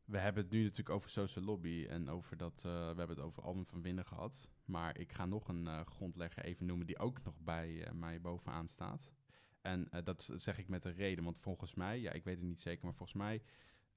[0.04, 2.62] we hebben het nu natuurlijk over Social Lobby en over dat.
[2.66, 4.48] eh, we hebben het over album van Winnen gehad.
[4.64, 8.20] Maar ik ga nog een eh, grondlegger even noemen die ook nog bij eh, mij
[8.20, 9.12] bovenaan staat.
[9.60, 12.60] En dat zeg ik met een reden, want volgens mij, ja, ik weet het niet
[12.60, 13.42] zeker, maar volgens mij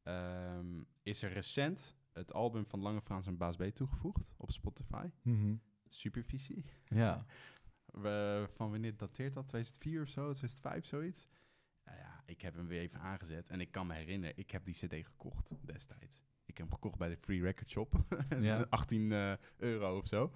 [0.04, 5.10] ehm, is er recent het album van Lange Frans en Baas B toegevoegd op Spotify.
[5.22, 5.56] Mhm.
[5.88, 6.66] Supervisie.
[6.86, 7.26] Ja.
[7.86, 9.48] We, van wanneer dateert dat?
[9.48, 10.22] 2004 of zo?
[10.22, 11.28] 2005, zoiets?
[11.86, 13.50] Nou ja, ik heb hem weer even aangezet.
[13.50, 16.22] En ik kan me herinneren, ik heb die cd gekocht destijds.
[16.46, 17.94] Ik heb hem gekocht bij de Free Record Shop.
[18.40, 18.66] Ja.
[18.70, 20.32] 18 eh, euro of zo.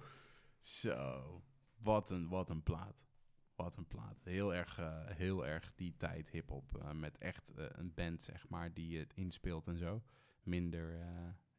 [0.58, 1.42] Zo,
[1.78, 3.08] wat een, wat een plaat.
[3.54, 4.24] Wat een plaat.
[4.24, 6.76] Heel erg, eh, heel erg die tijd hip-hop.
[6.76, 10.02] eh, met echt een band, zeg maar, die het inspeelt en zo.
[10.42, 11.04] Minder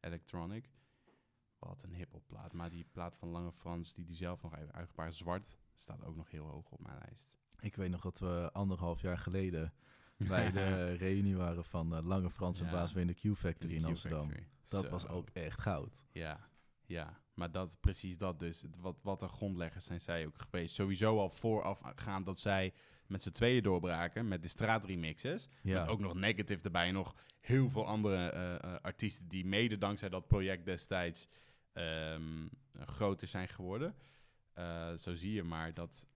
[0.00, 0.70] electronic.
[1.58, 2.52] Wat een hip-hop plaat.
[2.52, 6.16] Maar die plaat van Lange Frans, die die zelf nog heeft uitgebracht, zwart, staat ook
[6.16, 7.30] nog heel hoog op mijn lijst.
[7.62, 9.72] Ik weet nog dat we anderhalf jaar geleden
[10.28, 12.72] bij de reunie waren van eh, Lange Frans en Ja.
[12.72, 14.30] Baas in de Q Factory in Amsterdam.
[14.68, 14.90] Dat Zo.
[14.90, 16.04] was ook echt goud.
[16.12, 16.48] Ja,
[16.86, 18.64] Ja, maar dat, precies dat dus.
[18.80, 20.74] Wat, wat een grondleggers zijn zij ook geweest.
[20.74, 22.72] Sowieso al voorafgaand dat zij
[23.06, 25.48] met z'n tweeën doorbraken met de straatremixes.
[25.62, 25.80] Ja.
[25.80, 26.90] Met ook nog Negative erbij.
[26.90, 31.28] Nog heel veel andere eh, eh, artiesten die mede dankzij dat project destijds
[31.72, 33.94] ehm, groter zijn geworden.
[34.96, 36.06] Zo zie je maar dat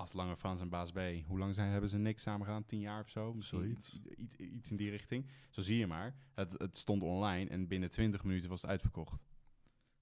[0.00, 2.64] als Lange Frans en Baas B, hoe lang zijn, hebben ze niks samen gedaan?
[2.64, 3.34] Tien jaar of zo?
[3.34, 4.00] Misschien Zoiets.
[4.16, 5.26] Iets, iets in die richting.
[5.50, 6.14] Zo zie je maar.
[6.34, 9.26] Het, het stond online en binnen 20 minuten was het uitverkocht.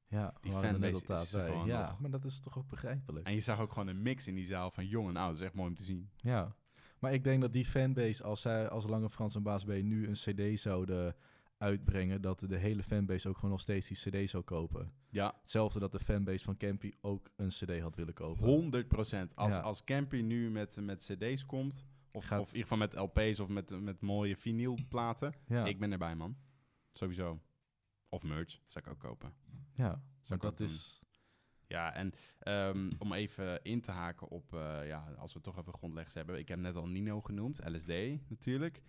[0.06, 1.50] Ja, Die fanbase op is taal bij.
[1.50, 2.00] gewoon Ja, nog.
[2.00, 3.26] maar dat is toch ook begrijpelijk.
[3.26, 5.28] En je zag ook gewoon een mix in die zaal van jong en oud.
[5.30, 6.10] Dat is echt mooi om te zien.
[6.16, 6.54] Ja,
[6.98, 10.06] maar ik denk dat die fanbase, als zij als Lange Frans en Baas B nu
[10.08, 11.14] een cd zouden
[11.58, 14.92] uitbrengen, dat de hele fanbase ook gewoon nog steeds die cd zou kopen.
[15.16, 18.44] Ja, Hetzelfde dat de fanbase van Campy ook een cd had willen kopen.
[18.44, 19.60] 100% Als, Ja.
[19.60, 23.38] als Campy nu met, met cd's komt, of, Gaat- of in ieder geval met LP's
[23.38, 26.36] of met, met mooie vinylplaten, Ja, ik ben erbij, man.
[26.90, 27.40] Sowieso.
[28.08, 29.32] Of merch, zou ik ook kopen.
[29.74, 31.00] ja Zou dat is...
[31.68, 35.72] Ja, en ehm, om even in te haken op, eh, ja, als we toch even
[35.72, 36.38] grondleggers hebben.
[36.38, 37.92] Ik heb net al Nino genoemd, LSD
[38.28, 38.80] natuurlijk.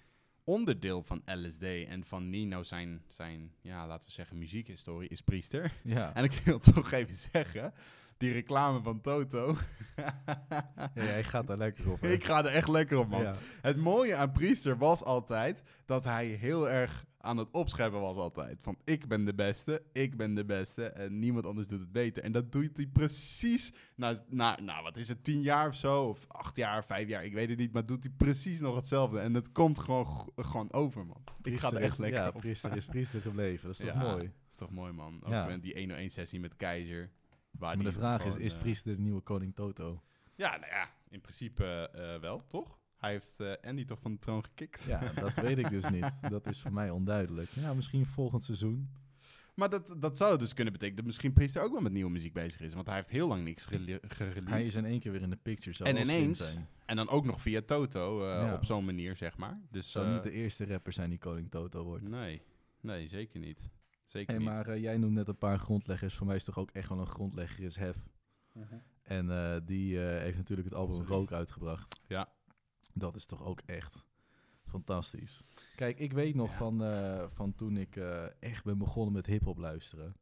[0.48, 5.74] Onderdeel van LSD en van Nino zijn, zijn ja, laten we zeggen, muziekhistorie is Priester.
[5.84, 7.74] Ja, En ik wil toch even zeggen,
[8.18, 9.58] die reclame van Toto.
[9.96, 12.02] ja hij gaat daar lekker op.
[12.02, 12.12] hè?
[12.18, 13.22] ik ga er echt lekker op, man.
[13.22, 13.36] Ja.
[13.62, 18.58] Het mooie aan Priester was altijd dat hij heel erg aan het opscheppen was altijd.
[18.62, 22.24] Van ik ben de beste, ik ben de beste en niemand anders doet het beter.
[22.24, 26.04] En dat doet hij precies na, na nou wat is het, tien jaar of zo,
[26.04, 29.20] of acht jaar, vijf jaar, ik weet het niet, maar doet hij precies nog hetzelfde.
[29.20, 31.24] En het komt gewoon, gewoon over, man.
[31.42, 32.38] ik ga er echt is- lekker Ja, op.
[32.38, 33.68] priester is priester gebleven.
[33.68, 34.24] Dat is toch Ja, mooi?
[34.24, 35.20] Dat is toch mooi, man.
[35.24, 35.46] Ook Ja.
[35.46, 37.12] met die 101 sessie met Keizer.
[37.52, 40.04] Waar Maar de vraag is, gewoon, is eh, priester de nieuwe koning Toto?
[40.36, 42.80] Ja, nou ja, in principe eh, wel, toch?
[43.08, 44.84] Hij heeft eh, Andy toch van de troon gekikt.
[44.84, 46.30] Ja, dat weet ik dus niet.
[46.30, 47.50] Dat is voor mij onduidelijk.
[47.50, 48.90] Ja, misschien volgend seizoen.
[49.56, 52.34] Maar dat, dat zou dus kunnen betekenen dat misschien Priester ook wel met nieuwe muziek
[52.34, 52.74] bezig is.
[52.74, 54.50] Want hij heeft heel lang niks gerele- gereleased.
[54.50, 55.76] Hij is in één keer weer in de picture.
[55.76, 56.68] Zou En ineens zijn.
[56.86, 58.54] En dan ook nog via Toto, eh, Ja.
[58.54, 59.60] op zo'n manier, zeg maar.
[59.72, 62.10] Dus, Zou eh, niet de eerste rapper zijn die koning Toto wordt.
[62.10, 62.42] Nee,
[62.82, 63.70] nee, zeker niet.
[64.06, 64.48] Zeker Hey, niet.
[64.54, 66.16] maar jij noemt net een paar grondleggers.
[66.16, 67.98] Voor mij is toch ook echt wel een grondlegger is Hef.
[69.04, 71.02] En eh, die eh, heeft natuurlijk het album.
[71.06, 72.00] Rook uitgebracht.
[72.08, 72.30] Ja.
[72.98, 74.06] Dat is toch ook echt
[74.64, 75.42] fantastisch.
[75.76, 76.58] Kijk, ik weet nog Ja.
[76.58, 80.16] van, eh, van toen ik eh, echt ben begonnen met hip-hop luisteren.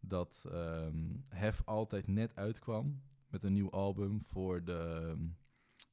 [0.00, 5.26] Dat ehm, Hef altijd net uitkwam met een nieuw album voor de ehm,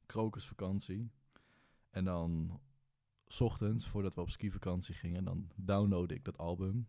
[0.06, 1.10] krokusvakantie.
[1.90, 2.60] En dan
[3.26, 6.88] 's ochtends, voordat we op skivakantie gingen, dan downloadde ik dat album.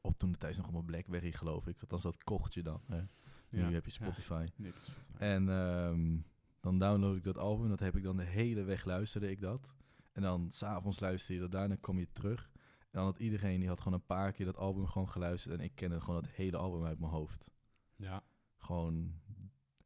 [0.00, 1.80] Op toen de tijd nog op mijn Blackberry, geloof ik.
[1.80, 2.80] Althans, dat kocht je dan.
[2.86, 3.02] Hè.
[3.50, 3.70] Nu Ja.
[3.70, 4.46] heb je Spotify.
[4.56, 5.16] Ja, Spotify.
[5.18, 6.18] En ehm,
[6.60, 7.68] dan download ik dat album.
[7.68, 9.74] Dat heb ik dan de hele weg luisterde ik dat.
[10.12, 12.50] En dan s'avonds luisterde je dat daarna kwam je terug.
[12.80, 15.58] En dan had iedereen, die had gewoon een paar keer dat album gewoon geluisterd.
[15.58, 17.50] En ik kende gewoon dat hele album uit mijn hoofd.
[17.96, 18.22] ja.
[18.56, 19.14] Gewoon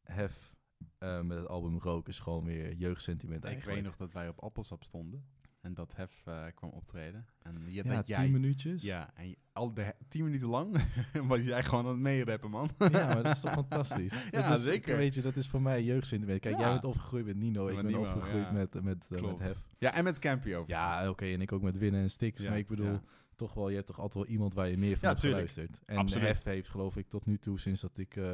[0.03, 0.55] hef
[0.99, 3.75] eh, met het album Rook is gewoon weer jeugdsentiment Ik eigenlijk.
[3.77, 5.27] weet nog dat wij op Appelsap stonden.
[5.63, 7.27] En dat Hef eh, kwam optreden.
[7.43, 8.29] En je, Ja, dat tien jij...
[8.29, 8.83] minuutjes.
[8.83, 10.77] Ja, en je- al de tien minuten lang
[11.29, 12.71] was jij gewoon aan het meerappen, man.
[12.79, 14.25] Ja, maar dat is toch fantastisch?
[14.31, 14.97] Ja, dat is, zeker.
[14.97, 16.41] Weet je, dat is voor mij jeugdsentiment.
[16.41, 17.69] Kijk, jij bent opgegroeid met Nino.
[17.69, 18.53] Ik ben Nino, opgegroeid ja.
[18.53, 19.39] met, met, eh, met.
[19.39, 19.59] Hef.
[19.79, 20.71] Ja, en met Campy over.
[20.71, 21.25] Ja, oké.
[21.25, 22.43] en ik ook met Winnen en Stix.
[22.43, 23.01] Ja, maar ik bedoel,
[23.37, 25.49] toch wel, je hebt toch altijd wel iemand waar je meer van hebt tuurlijk.
[25.49, 25.85] geluisterd.
[25.87, 26.27] En Absoluut.
[26.29, 28.31] Hef heeft, geloof ik, tot nu toe, sinds dat ik eh,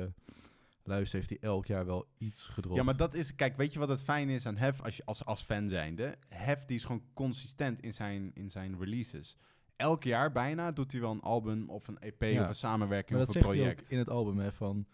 [0.88, 2.76] luister, heeft hij elk jaar wel iets gedropt.
[2.76, 3.34] Ja, maar dat is...
[3.34, 6.16] Kijk, weet je wat het fijn is aan Hef als, je, als, als fan zijnde?
[6.28, 9.36] Hef die is gewoon consistent in zijn, in zijn releases.
[9.76, 12.42] Elk jaar bijna doet hij wel een album of een EP Ja.
[12.42, 13.84] of een samenwerking Maar dat of een zegt hij project.
[13.84, 14.86] ook in het album, hè, van...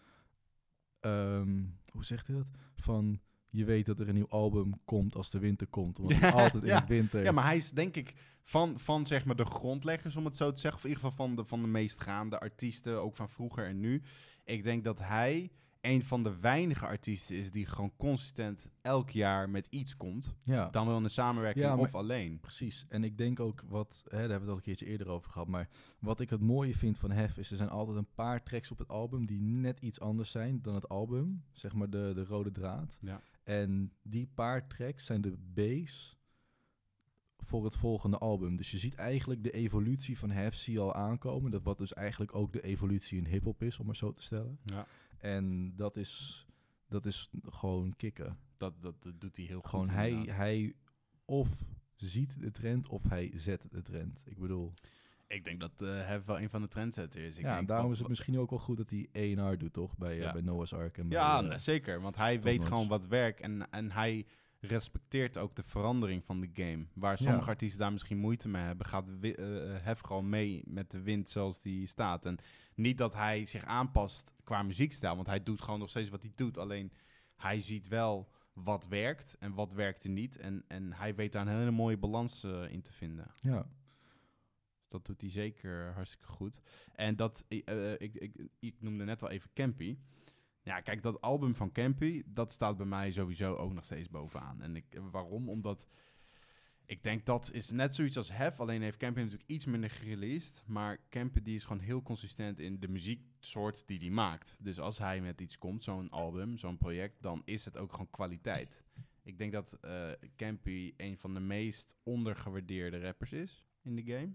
[0.99, 2.47] ehm, hoe zegt hij dat?
[2.75, 5.99] Van, je weet dat er een nieuw album komt als de winter komt.
[5.99, 6.79] Omdat Ja, altijd in ja.
[6.79, 7.23] het winter...
[7.23, 10.51] Ja, maar hij is denk ik van, van zeg maar de grondleggers, om het zo
[10.51, 10.79] te zeggen.
[10.79, 13.79] Of in ieder geval van de, van de meest gaande artiesten, ook van vroeger en
[13.79, 14.01] nu.
[14.43, 15.51] Ik denk dat hij
[15.85, 20.35] een van de weinige artiesten is die gewoon consistent elk jaar met iets komt.
[20.43, 20.69] ja.
[20.69, 22.39] Dan wel in een samenwerking Ja, maar- of alleen.
[22.39, 22.85] Precies.
[22.89, 25.31] En ik denk ook wat, hè, daar hebben we het al een keertje eerder over
[25.31, 25.69] gehad, maar
[25.99, 28.77] wat ik het mooie vind van Hef is er zijn altijd een paar tracks op
[28.77, 32.51] het album die net iets anders zijn dan het album, zeg maar de, de rode
[32.51, 32.97] draad.
[33.01, 33.21] Ja.
[33.43, 36.14] En die paar tracks zijn de base
[37.45, 38.55] voor het volgende album.
[38.55, 41.93] Dus je ziet eigenlijk de evolutie van Hef zie je al aankomen, dat wat dus
[41.93, 44.59] eigenlijk ook de evolutie in hip-hop is, om maar zo te stellen.
[44.63, 44.87] Ja.
[45.17, 46.45] En dat is,
[46.87, 48.37] dat is gewoon kicken.
[48.55, 49.69] Dat, dat, dat doet hij heel goed.
[49.69, 50.73] Gewoon hij, hij
[51.25, 51.63] of
[51.95, 54.23] ziet de trend of hij zet de trend.
[54.27, 54.73] Ik bedoel,
[55.27, 57.37] Ik denk dat eh Hef wel een van de trendsetters is.
[57.37, 59.97] Ik ja, denk daarom is het misschien ook wel goed dat hij A&R doet, toch?
[59.97, 62.01] Bij, eh, bij Noah's Ark en Ja, eh, zeker.
[62.01, 63.39] Want hij weet gewoon wat werkt.
[63.39, 64.25] En, en hij
[64.67, 66.85] respecteert ook de verandering van de game.
[66.93, 67.51] Waar sommige Ja.
[67.51, 69.35] artiesten daar misschien moeite mee hebben, gaat eh,
[69.81, 72.25] Hef gewoon mee met de wind zoals die staat.
[72.25, 72.37] En
[72.75, 76.31] niet dat hij zich aanpast qua muziekstijl, want hij doet gewoon nog steeds wat hij
[76.35, 76.57] doet.
[76.57, 76.91] Alleen
[77.35, 80.37] hij ziet wel wat werkt en wat werkte niet.
[80.37, 83.31] En, en hij weet daar een hele mooie balans eh, in te vinden.
[83.41, 83.65] Ja,
[84.87, 86.59] Dat doet hij zeker hartstikke goed.
[86.95, 89.97] En dat, ik, ik, ik noemde net al even Campy.
[90.65, 94.61] Ja, kijk, dat album van Campy, dat staat bij mij sowieso ook nog steeds bovenaan.
[94.61, 95.49] En ik, waarom?
[95.49, 95.87] Omdat
[96.85, 100.63] ik denk dat is net zoiets als Hef, alleen heeft Campy natuurlijk iets minder gereleased.
[100.65, 104.57] Maar Campy die is gewoon heel consistent in de muzieksoort die hij maakt.
[104.59, 108.09] Dus als hij met iets komt, zo'n album, zo'n project, dan is het ook gewoon
[108.09, 108.83] kwaliteit.
[109.23, 114.33] Ik denk dat eh Campy een van de meest ondergewaardeerde rappers is in de game.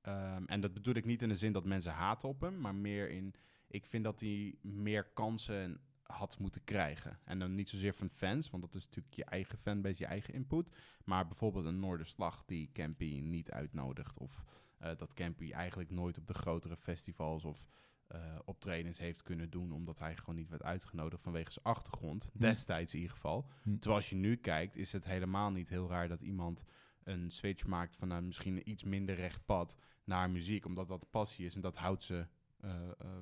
[0.00, 2.74] Ehm, en dat bedoel ik niet in de zin dat mensen haten op hem, maar
[2.74, 3.34] meer in,
[3.74, 7.18] ik vind dat hij meer kansen had moeten krijgen.
[7.24, 10.34] En dan niet zozeer van fans, want dat is natuurlijk je eigen fanbase, je eigen
[10.34, 10.70] input.
[11.04, 14.18] Maar bijvoorbeeld een Noorderslag die Campy niet uitnodigt.
[14.18, 14.44] Of
[14.78, 17.68] eh, dat Campy eigenlijk nooit op de grotere festivals of
[18.06, 22.30] eh, optredens heeft kunnen doen, omdat hij gewoon niet werd uitgenodigd vanwege zijn achtergrond.
[22.32, 22.38] Hm.
[22.38, 23.48] Destijds in ieder geval.
[23.62, 23.72] Hm.
[23.72, 26.64] Terwijl als je nu kijkt, is het helemaal niet heel raar dat iemand
[27.02, 31.10] een switch maakt van een misschien een iets minder recht pad naar muziek, omdat dat
[31.10, 32.26] passie is en dat houdt ze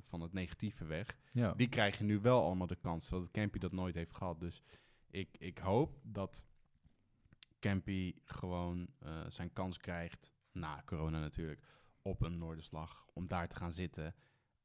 [0.00, 1.16] van het negatieve weg.
[1.33, 1.52] ja.
[1.55, 4.40] Die krijgen nu wel allemaal de kans, terwijl Campy dat nooit heeft gehad.
[4.40, 4.62] Dus
[5.11, 6.46] ik, ik hoop dat
[7.61, 11.62] Campy gewoon eh, zijn kans krijgt, na corona natuurlijk,
[12.02, 13.07] op een Noorderslag.
[13.12, 14.14] Om daar te gaan zitten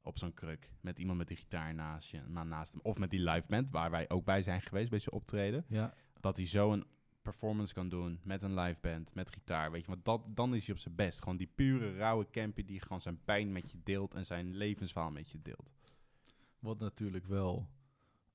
[0.02, 2.80] op zo'n kruk met iemand met die gitaar naast, je, na- naast hem.
[2.82, 5.94] Of met die live band, waar wij ook bij zijn geweest bij zijn optreden ja.
[6.20, 6.86] dat hij zo een
[7.22, 10.66] performance kan doen met een live band, met gitaar, weet je, want dat, dan is
[10.66, 11.18] hij op zijn best.
[11.22, 15.10] Gewoon die pure, rauwe campy die gewoon zijn pijn met je deelt en zijn levensverhaal
[15.10, 15.72] met je deelt.
[16.58, 17.68] Wat natuurlijk wel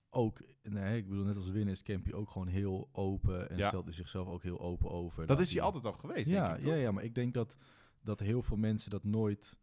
[0.10, 3.68] ook, nee, ik bedoel, net als Win is Campy ook gewoon heel open en Ja.
[3.68, 5.26] stelt hij zichzelf ook heel open over.
[5.26, 6.72] Dat is hij altijd al geweest, ja, denk ik, toch?
[6.74, 7.58] ja, ja, maar ik denk dat,
[8.02, 9.58] dat heel veel mensen dat nooit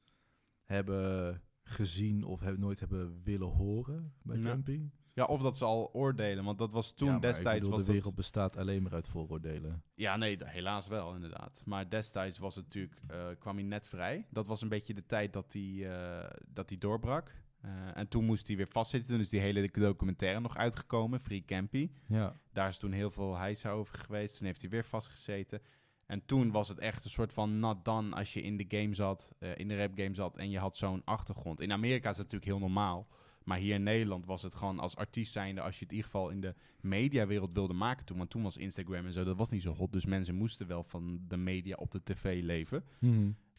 [0.64, 4.42] hebben gezien of hebben, nooit hebben willen horen bij Ja.
[4.42, 4.88] Campy.
[5.14, 7.59] Ja, of dat ze al oordelen, want dat was toen Ja, destijds...
[7.59, 9.83] bedoel, was de dat- wereld bestaat alleen maar uit vooroordelen.
[9.94, 11.62] Ja, nee, helaas wel, inderdaad.
[11.64, 14.27] Maar destijds was het natuurlijk, eh, kwam hij net vrij.
[14.31, 17.35] Dat was een beetje de tijd dat hij, eh, dat hij doorbrak.
[17.61, 19.18] Eh, en toen moest hij weer vastzitten.
[19.18, 21.90] Dus die hele documentaire nog uitgekomen, Free Campy.
[22.07, 24.37] Ja, Daar is toen heel veel hijs over geweest.
[24.37, 25.61] Toen heeft hij weer vastgezeten.
[26.07, 28.94] En toen was het echt een soort van not done als je in de game
[28.94, 31.61] zat, in de rap game zat en je had zo'n achtergrond.
[31.61, 33.07] In Amerika is het natuurlijk heel normaal.
[33.50, 36.10] Maar hier in Nederland was het gewoon als artiest zijnde, als je het in ieder
[36.10, 38.18] geval in de mediawereld wilde maken toen.
[38.18, 39.92] Want toen was Instagram en zo, dat was niet zo hot.
[39.92, 42.84] Dus mensen moesten wel van de media op de tv leven.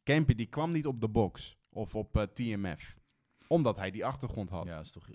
[0.04, 2.98] Campy die kwam niet op de box of op eh, TMF.
[3.48, 4.66] Omdat hij die achtergrond had.
[4.66, 5.10] ja, is toch,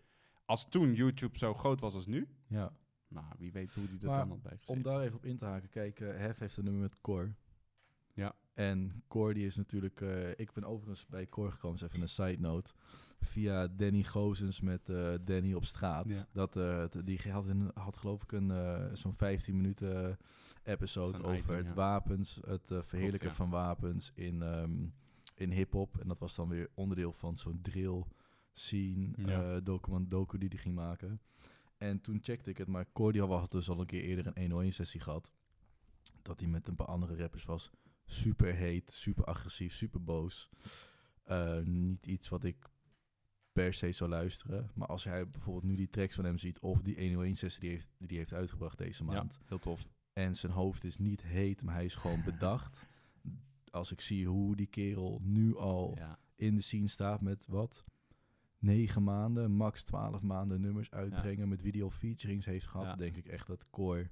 [0.45, 2.73] Als toen YouTube zo groot was als nu, ja.
[3.09, 4.75] nou, wie weet hoe die dat Maar dan had bijgezeten.
[4.75, 7.35] Om daar even op in te haken, kijk, eh, Hef heeft een nummer met Cor.
[8.15, 8.35] Ja.
[8.55, 12.09] En Cor die is natuurlijk, eh, ik ben overigens bij Cor gekomen, is even een
[12.09, 12.73] side note.
[13.21, 16.09] Via Danny Gozens met eh, Danny op straat.
[16.09, 16.27] Ja.
[16.33, 20.19] Dat, eh, die had, had geloof ik een eh, zo'n 15 minuten
[20.63, 21.75] episode over item, het ja.
[21.75, 23.35] wapens, het verheerlijken ja.
[23.35, 24.87] van wapens in, ehm,
[25.35, 26.01] in hip-hop.
[26.01, 28.05] En dat was dan weer onderdeel van zo'n drill
[28.53, 29.61] scene Ja.
[29.61, 31.21] document docu die hij ging maken.
[31.77, 34.73] En toen checkte ik het, maar Cordy had dus al een keer eerder een 101
[34.73, 35.33] sessie gehad.
[36.23, 37.71] Dat hij met een paar andere rappers was.
[38.05, 40.49] Super heet, super agressief, super boos.
[41.65, 42.71] Niet iets wat ik
[43.57, 44.71] per se zou luisteren.
[44.75, 46.59] Maar als hij bijvoorbeeld nu die tracks van hem ziet...
[46.61, 49.39] of die 101 sessie die, heeft, die hij heeft uitgebracht deze maand...
[49.47, 49.89] heel tof.
[50.13, 52.87] en zijn hoofd is niet heet, maar hij is gewoon bedacht.
[53.71, 56.19] Als ik zie hoe die kerel nu al Ja.
[56.35, 57.85] in de scene staat met wat?
[58.59, 62.99] Negen maanden, max twaalf maanden nummers uitbrengen met video featurings heeft gehad.
[62.99, 64.11] Denk ik echt dat Core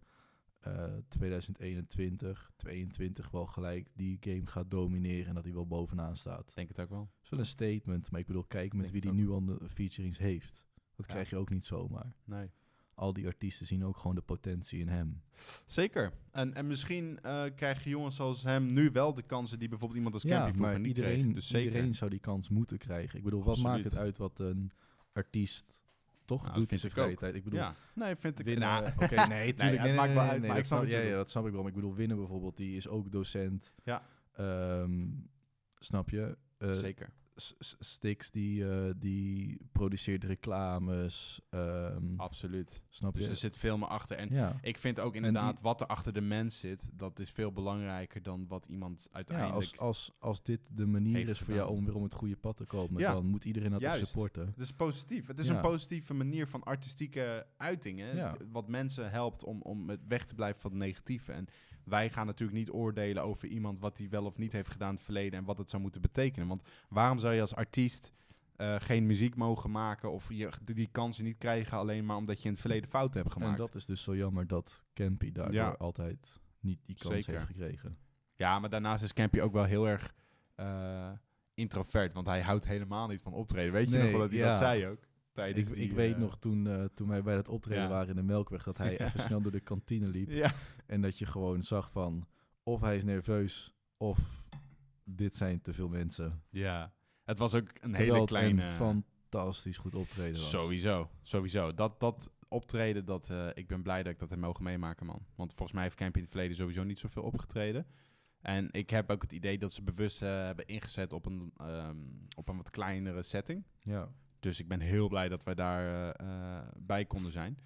[0.65, 6.53] eh 2021, 22 wel gelijk die game gaat domineren en dat hij wel bovenaan staat.
[6.55, 6.99] Denk het ook wel.
[7.15, 9.45] Dat is wel een statement, maar ik bedoel, kijk met Denk wie die nu al
[9.45, 10.65] de featurings heeft.
[10.97, 11.13] Dat Ja.
[11.13, 12.15] krijg je ook niet zomaar.
[12.25, 12.51] Nee.
[12.95, 15.23] Al die artiesten zien ook gewoon de potentie in hem.
[15.65, 16.13] Zeker.
[16.31, 20.15] En, en misschien eh, krijgen jongens zoals hem nu wel de kansen die bijvoorbeeld iemand
[20.15, 21.35] als Campy vroeger niet iedereen, kreeg.
[21.35, 21.67] Dus zeker.
[21.67, 23.19] iedereen zou die kans moeten krijgen.
[23.19, 23.73] Ik bedoel, wat Absoluut.
[23.73, 24.71] maakt het uit wat een
[25.13, 25.83] artiest
[26.25, 27.19] toch Nou, doet vind ik ook.
[27.19, 27.35] tijd?
[27.35, 27.75] Ik bedoel, ja.
[27.95, 28.45] Nee, vind ik...
[28.45, 28.69] winnen...
[28.69, 29.79] Nou, Oké, nee, tuurlijk.
[29.79, 31.31] het nee, maakt nee, wel nee, uit, nee, maar dat ik snap ja, ja, dat
[31.31, 31.61] snap ik wel.
[31.61, 33.75] Maar ik bedoel, winnen bijvoorbeeld, die is ook docent.
[33.85, 34.03] Ja.
[34.33, 35.07] Ehm,
[35.79, 36.37] snap je?
[36.59, 37.13] Eh, zeker.
[37.37, 41.41] S- S- Stix die, eh, die produceert reclames.
[41.51, 42.83] ehm, Absoluut.
[42.89, 43.31] snap Dus je?
[43.31, 44.17] er zit veel meer achter.
[44.17, 44.59] En ja.
[44.63, 48.47] ik vind ook inderdaad, wat er achter de mens zit, dat is veel belangrijker dan
[48.49, 49.57] wat iemand ja, uiteindelijk...
[49.57, 52.57] als, als, als dit de manier is voor jou om weer om het goede pad
[52.57, 54.07] te komen, Ja, dan moet iedereen dat juist.
[54.07, 54.47] supporten.
[54.47, 55.27] Het is positief.
[55.27, 55.55] Het is Ja.
[55.55, 58.17] een positieve manier van artistieke uitingen.
[58.17, 58.37] Ja.
[58.53, 61.33] Wat mensen helpt om, om weg te blijven van het negatieve.
[61.33, 61.47] En
[61.85, 64.95] wij gaan natuurlijk niet oordelen over iemand wat hij wel of niet heeft gedaan in
[64.95, 66.49] het verleden en wat het zou moeten betekenen.
[66.49, 68.13] Want waarom zou je als artiest
[68.57, 72.45] eh, geen muziek mogen maken of je die, kansen niet krijgen alleen maar omdat je
[72.45, 73.53] in het verleden fouten hebt gemaakt?
[73.53, 75.75] En dat is dus zo jammer dat Campy daardoor Ja.
[75.79, 77.33] altijd niet die kans Zeker.
[77.33, 77.99] heeft gekregen.
[78.37, 80.15] Ja, maar daarnaast is Campy ook wel heel erg
[80.55, 81.11] eh,
[81.55, 83.73] introvert, want hij houdt helemaal niet van optreden.
[83.73, 84.49] Weet je Nee, nog wel dat hij ja.
[84.49, 85.03] dat zei ook?
[85.35, 87.89] Tijdens Ik, die, ik weet eh, nog toen, eh, toen wij bij dat optreden Ja.
[87.89, 90.31] waren in de Melkweg, dat hij even snel door de kantine liep.
[90.31, 90.53] Ja.
[90.87, 92.27] En dat je gewoon zag van,
[92.63, 94.19] of hij is nerveus, of
[95.05, 96.43] dit zijn te veel mensen.
[96.51, 96.93] ja,
[97.25, 98.63] het was ook een Terwijl hele kleine...
[98.65, 100.51] een fantastisch goed optreden was.
[100.51, 101.75] Sowieso, sowieso.
[101.75, 105.27] Dat, dat optreden, dat, eh, ik ben blij dat ik dat heb mogen meemaken, man.
[105.37, 107.87] Want volgens mij heeft Campy in het verleden sowieso niet zoveel opgetreden.
[108.41, 111.97] En ik heb ook het idee dat ze bewust hebben ingezet op een, ehm,
[112.37, 113.65] op een wat kleinere setting.
[113.83, 114.13] Ja.
[114.45, 117.59] Dus ik ben heel blij dat wij daar eh, eh, bij konden zijn.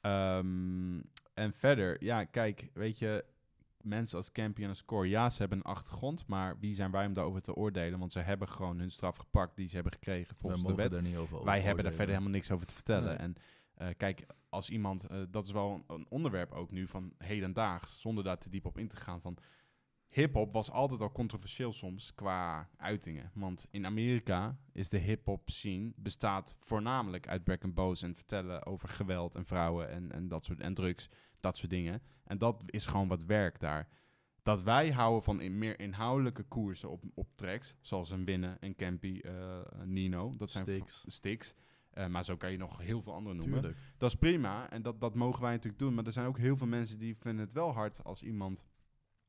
[0.00, 1.00] Ehm,
[1.34, 3.24] en verder, ja, kijk, weet je,
[3.80, 7.12] mensen als Campy en Score, ja, ze hebben een achtergrond, maar wie zijn wij om
[7.12, 7.98] daarover te oordelen?
[7.98, 11.02] Want ze hebben gewoon hun straf gepakt die ze hebben gekregen volgens de wet.
[11.02, 13.08] niet over Wij hebben daar verder helemaal niks over te vertellen.
[13.08, 13.16] Nee.
[13.16, 13.36] En
[13.74, 18.24] eh, kijk, als iemand, dat is wel een, een onderwerp ook nu van hedendaags, zonder
[18.24, 19.38] daar te diep op in te gaan, van
[20.14, 23.30] hip-hop was altijd al controversieel soms qua uitingen.
[23.34, 28.66] Want in Amerika is de hip-hop scene bestaat voornamelijk uit Breck and Boos en vertellen
[28.66, 31.08] over geweld en vrouwen en, en dat soort en drugs,
[31.40, 32.02] dat soort dingen.
[32.24, 33.88] En dat is gewoon wat werk daar.
[34.42, 38.74] Dat wij houden van in meer inhoudelijke koersen op, op tracks, zoals een Winnen, een
[38.76, 40.68] Campy, een Nino, dat zijn v-
[41.06, 41.54] Styx.
[41.90, 43.60] Eh, maar zo kan je nog heel veel andere noemen.
[43.60, 43.80] Tuurlijk.
[43.98, 45.94] Dat is prima en dat, dat mogen wij natuurlijk doen.
[45.94, 48.64] Maar er zijn ook heel veel mensen die vinden het wel hard als iemand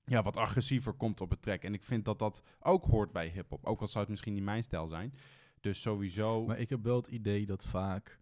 [0.05, 1.61] ja, wat agressiever komt op het track.
[1.61, 3.65] En ik vind dat dat ook hoort bij hip-hop.
[3.65, 5.13] Ook al zou het misschien niet mijn stijl zijn.
[5.59, 6.45] Dus sowieso.
[6.45, 8.19] Maar ik heb wel het idee dat vaak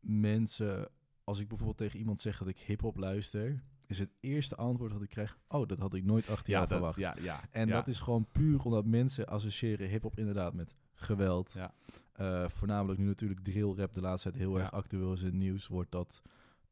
[0.00, 0.88] mensen,
[1.24, 5.02] als ik bijvoorbeeld tegen iemand zeg dat ik hip-hop luister, is het eerste antwoord dat
[5.02, 6.96] ik krijg: Oh, dat had ik nooit achter ja, dat, verwacht.
[6.96, 7.40] ja, ja.
[7.50, 7.74] En ja.
[7.74, 11.52] dat is gewoon puur omdat mensen associëren hip-hop inderdaad met geweld.
[11.52, 11.74] Ja.
[12.12, 15.34] Eh, voornamelijk nu natuurlijk drill rap de laatste tijd heel erg actueel is in het
[15.34, 16.22] nieuws, wordt dat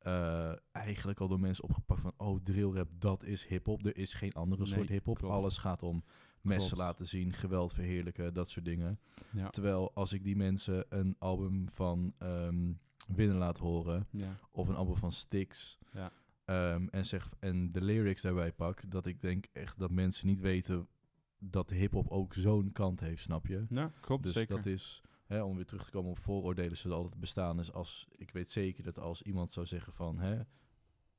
[0.06, 3.86] eh, eigenlijk al door mensen opgepakt van oh drill rap dat is hip-hop.
[3.86, 5.22] Er is geen andere Nee, soort hip-hop.
[5.22, 6.04] Alles gaat om
[6.40, 6.82] messen Klopt.
[6.82, 8.98] laten zien, geweld verheerlijken, dat soort dingen.
[9.32, 9.50] Ja.
[9.50, 12.72] Terwijl als ik die mensen een album van ehm
[13.06, 14.36] Winnen laat horen Ja.
[14.50, 16.10] of een album van Styx Ja.
[16.44, 20.40] ehm, en, zeg, en de lyrics daarbij pak, dat ik denk echt dat mensen niet
[20.40, 20.88] weten
[21.38, 23.64] dat hip-hop ook zo'n kant heeft, snap je?
[23.68, 24.56] ja, klopt dus zeker.
[24.56, 27.56] dat is, hè, om weer terug te komen op vooroordelen, zullen altijd bestaan.
[27.56, 30.40] Dus als, ik weet zeker dat als iemand zou zeggen van, hè,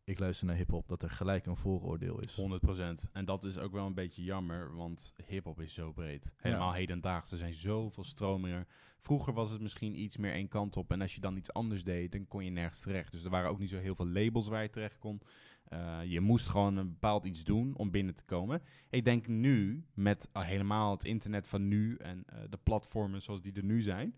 [0.07, 2.41] ik luister naar hip-hop, dat er gelijk een vooroordeel is.
[2.41, 3.11] 100%.
[3.11, 6.33] En dat is ook wel een beetje jammer, want hip-hop is zo breed.
[6.37, 7.31] Helemaal hedendaags.
[7.31, 8.67] Er zijn zoveel stromingen.
[8.99, 10.91] Vroeger was het misschien iets meer één kant op.
[10.91, 13.11] En als je dan iets anders deed, dan kon je nergens terecht.
[13.11, 15.21] Dus er waren ook niet zo heel veel labels waar je terecht kon.
[15.63, 18.61] Eh, je moest gewoon een bepaald iets doen om binnen te komen.
[18.89, 23.41] Ik denk nu, met al helemaal het internet van nu en eh, de platformen zoals
[23.41, 24.15] die er nu zijn,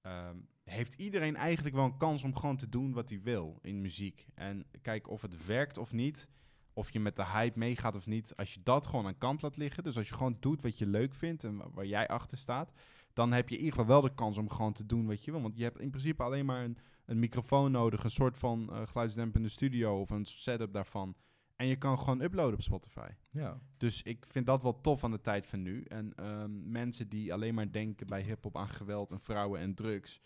[0.00, 0.36] ehm,
[0.70, 4.26] heeft iedereen eigenlijk wel een kans om gewoon te doen wat hij wil in muziek.
[4.34, 6.28] En kijk of het werkt of niet,
[6.72, 8.36] of je met de hype meegaat of niet.
[8.36, 10.86] Als je dat gewoon aan kant laat liggen, dus als je gewoon doet wat je
[10.86, 12.72] leuk vindt en wa- waar jij achter staat,
[13.12, 15.30] dan heb je in ieder geval wel de kans om gewoon te doen wat je
[15.30, 15.42] wil.
[15.42, 18.86] Want je hebt in principe alleen maar een, een microfoon nodig, een soort van eh,
[18.86, 21.16] geluidsdempende studio of een setup daarvan.
[21.56, 23.08] En je kan gewoon uploaden op Spotify.
[23.30, 25.82] Ja, Dus ik vind dat wel tof aan de tijd van nu.
[25.82, 30.20] En ehm, mensen die alleen maar denken bij hip-hop aan geweld en vrouwen en drugs.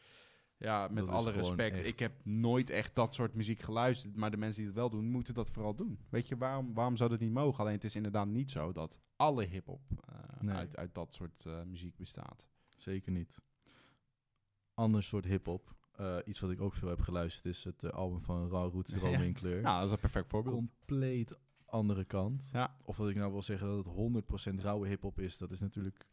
[0.63, 1.77] Ja, met Dat alle respect.
[1.77, 4.17] echt- Ik heb nooit echt dat soort muziek geluisterd.
[4.17, 5.99] Maar de mensen die het wel doen, moeten dat vooral doen.
[6.09, 7.61] Weet je, waarom, waarom zou dat niet mogen?
[7.61, 10.55] Alleen het is inderdaad niet zo dat alle hip-hop eh, Nee.
[10.55, 12.49] uit, uit dat soort eh, muziek bestaat.
[12.77, 13.41] zeker niet.
[14.75, 15.75] Ander soort hip-hop.
[15.93, 19.11] Eh, iets wat ik ook veel heb geluisterd is het album van Raw Roots, Droom
[19.11, 19.19] Ja.
[19.21, 19.61] in Kleur.
[19.63, 20.55] Nou, dat is een perfect voorbeeld.
[20.55, 22.49] compleet andere kant.
[22.53, 22.77] Ja.
[22.85, 26.07] Of dat ik nou wil zeggen dat het 100% rauwe hip-hop is, dat is natuurlijk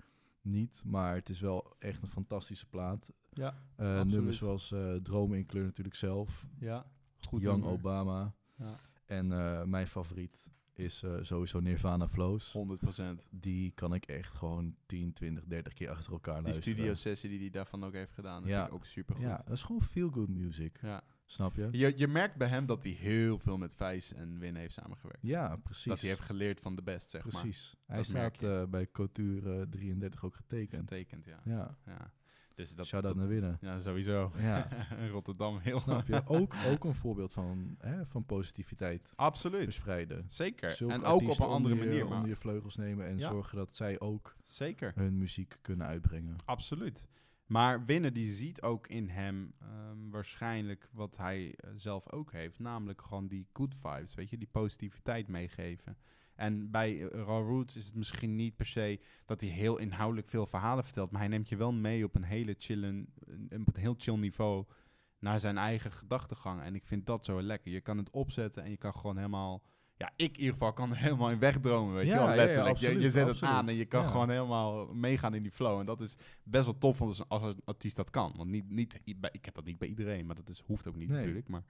[0.48, 0.84] niet.
[0.86, 3.12] Maar het is wel echt een fantastische plaat.
[3.30, 6.46] Ja, Eh, nummers zoals eh, Dromen in Kleur natuurlijk zelf.
[6.60, 6.86] ja.
[7.28, 7.78] Goed Young nummer.
[7.80, 8.36] Obama.
[8.56, 8.80] Ja.
[9.06, 12.52] En eh, mijn favoriet is eh, sowieso Nirvana Flows.
[12.58, 13.28] 100%.
[13.30, 16.74] Die kan ik echt gewoon 10, 20, 30 keer achter elkaar Die luisteren.
[16.74, 18.58] studio sessie die hij daarvan ook heeft gedaan, dat Ja.
[18.58, 19.24] vind ik ook super goed.
[19.24, 20.80] Ja, dat is gewoon feel-good music.
[20.82, 21.04] ja.
[21.30, 21.68] Snap je?
[21.72, 25.20] Je, je merkt bij hem dat hij heel veel met Vijs en Win heeft samengewerkt.
[25.22, 25.86] Ja, precies.
[25.86, 27.42] Dat hij heeft geleerd van de best, zeg maar.
[27.42, 27.76] Precies.
[27.86, 30.90] Hij Dat staat eh, bij Couture 33 ook getekend.
[30.90, 31.40] Getekend, ja.
[31.46, 31.78] Ja.
[31.86, 32.12] ja.
[32.56, 33.58] Dus dat, Shout-out dat- naar winnen.
[33.62, 34.32] Ja, sowieso.
[34.38, 34.68] Ja.
[35.12, 36.22] Rotterdam heel Snap je?
[36.38, 39.64] Ook, ook een voorbeeld van, hè, van positiviteit Absoluut.
[39.64, 40.26] verspreiden.
[40.28, 40.70] Zeker.
[40.70, 43.30] Zulke en ook op een andere je- manier, maar onder je vleugels nemen en Ja.
[43.30, 44.92] zorgen dat zij ook zeker.
[44.96, 46.36] hun muziek kunnen uitbrengen.
[46.46, 47.06] Absoluut.
[47.48, 52.60] Maar Winnen die ziet ook in hem ehm, waarschijnlijk wat hij eh, zelf ook heeft.
[52.60, 55.98] Namelijk gewoon die good vibes, weet je, die positiviteit meegeven.
[56.36, 60.30] En bij uh, Raw Roots is het misschien niet per se dat hij heel inhoudelijk
[60.30, 61.12] veel verhalen vertelt.
[61.12, 63.14] Maar hij neemt je wel mee op een hele chillen,
[63.50, 64.66] op een heel chill niveau
[65.20, 66.62] naar zijn eigen gedachtegang.
[66.62, 67.72] En ik vind dat zo lekker.
[67.72, 69.64] Je kan het opzetten en je kan gewoon helemaal...
[69.98, 72.78] Ja, ik in ieder geval kan helemaal in wegdromen, weet Ja, je wel, ja, letterlijk.
[72.78, 74.10] je, je absoluut, zet het aan en je kan Ja.
[74.10, 75.80] gewoon helemaal meegaan in die flow.
[75.80, 78.34] En dat is best wel tof als, als een artiest dat kan.
[78.38, 79.00] Want niet, niet,
[79.32, 81.18] ik heb dat niet bij iedereen, maar dat is, hoeft ook niet Nee.
[81.18, 81.48] natuurlijk.
[81.48, 81.64] Maar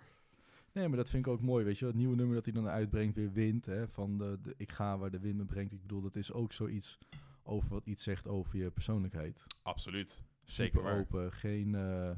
[0.73, 1.85] Nee, maar dat vind ik ook mooi, weet je.
[1.85, 4.97] Het nieuwe nummer dat hij dan uitbrengt weer wint, hè, van de, de ik ga
[4.97, 5.73] waar de wind me brengt.
[5.73, 6.97] Ik bedoel, dat is ook zoiets
[7.43, 9.45] over wat iets zegt over je persoonlijkheid.
[9.61, 10.23] absoluut.
[10.43, 10.99] Zeker Super waar.
[10.99, 11.75] open, geen...
[11.75, 12.11] eh,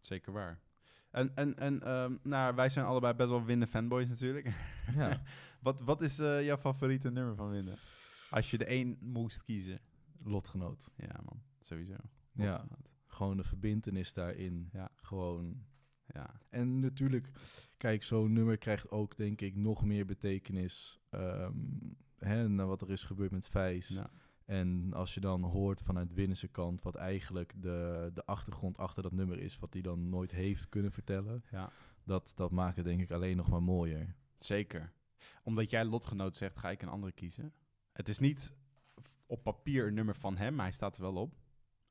[0.00, 0.60] Zeker waar.
[1.10, 4.52] En, en, en ehm, nou, wij zijn allebei best wel Winnen fanboys natuurlijk.
[4.94, 5.22] ja,
[5.60, 7.74] wat, wat is eh, jouw favoriete nummer van Winnen?
[8.30, 9.80] Als je de één moest kiezen.
[10.24, 10.90] lotgenoot.
[10.96, 11.96] Ja man, sowieso.
[12.32, 12.66] Ja.
[13.06, 14.68] Gewoon de verbindenis daarin.
[14.72, 14.90] Ja.
[14.96, 15.64] Gewoon...
[16.14, 17.30] Ja, En natuurlijk,
[17.76, 20.98] kijk, zo'n nummer krijgt ook, denk ik, nog meer betekenis...
[21.10, 21.52] ehm,
[22.18, 23.88] hè, naar wat er is gebeurd met Vijs.
[23.88, 24.10] ja.
[24.46, 29.12] En als je dan hoort vanuit Winnense kant wat eigenlijk de, de achtergrond achter dat
[29.12, 31.70] nummer is, wat hij dan nooit heeft kunnen vertellen, ja.
[32.04, 34.14] dat, dat maakt het denk ik alleen nog maar mooier.
[34.36, 34.92] Zeker.
[35.42, 37.52] Omdat jij lotgenoot zegt, ga ik een andere kiezen.
[37.92, 38.54] Het is niet
[39.26, 41.34] op papier een nummer van hem, maar hij staat er wel op.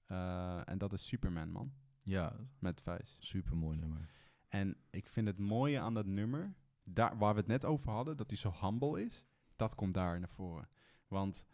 [0.06, 1.74] Eh, en dat is Superman, man.
[2.02, 3.16] Ja, Met Vijs.
[3.20, 4.10] super mooi nummer.
[4.48, 6.54] En ik vind het mooie aan dat nummer,
[6.84, 9.26] daar, waar we het net over hadden, dat hij zo humble is,
[9.56, 10.68] dat komt daar naar voren.
[11.08, 11.46] Want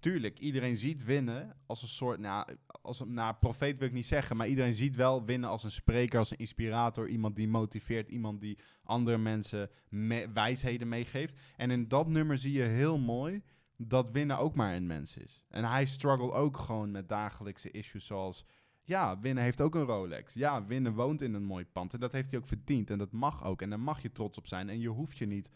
[0.00, 4.06] tuurlijk, iedereen ziet winnen als een soort, nou, als een nou, profeet wil ik niet
[4.06, 8.08] zeggen, maar iedereen ziet wel winnen als een spreker, als een inspirator, iemand die motiveert,
[8.08, 11.38] iemand die andere mensen me- wijsheden meegeeft.
[11.56, 13.42] En in dat nummer zie je heel mooi
[13.76, 15.42] dat winnen ook maar een mens is.
[15.48, 18.44] En hij struggelt ook gewoon met dagelijkse issues zoals
[18.90, 20.34] ja, Winnen heeft ook een Rolex.
[20.34, 21.94] Ja, Winnen woont in een mooi pand.
[21.94, 22.90] En dat heeft hij ook verdiend.
[22.90, 23.62] En dat mag ook.
[23.62, 24.68] En daar mag je trots op zijn.
[24.68, 25.50] En je hoeft je niet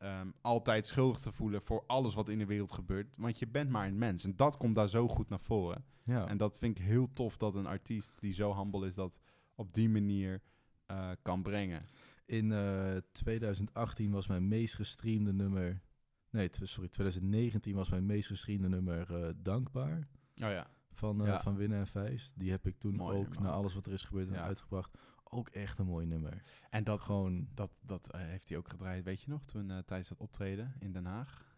[0.00, 3.06] ehm, altijd schuldig te voelen voor alles wat in de wereld gebeurt.
[3.16, 4.24] Want je bent maar een mens.
[4.24, 5.84] En dat komt daar zo goed naar voren.
[6.04, 9.20] Ja, En dat vind ik heel tof dat een artiest die zo humble is, dat
[9.54, 10.42] op die manier
[10.86, 11.82] eh, kan brengen.
[12.26, 15.82] in eh, 2018 was mijn meest gestreamde nummer,
[16.30, 19.96] nee, sorry, 2019 was mijn meest gestreamde nummer eh, Dankbaar.
[20.42, 20.66] Oh ja.
[20.92, 21.40] Van, eh, Ja.
[21.42, 22.32] van Winnen en Vijs.
[22.36, 24.42] Die heb ik toen Mooi ook, nummer na alles wat er is gebeurd, en Ja.
[24.44, 24.98] uitgebracht.
[25.32, 26.42] Ook echt een mooi nummer.
[26.70, 29.78] En dat, Gewoon, dat, dat eh, heeft hij ook gedraaid, weet je nog, toen eh,
[29.78, 31.48] tijdens dat optreden in Den Haag.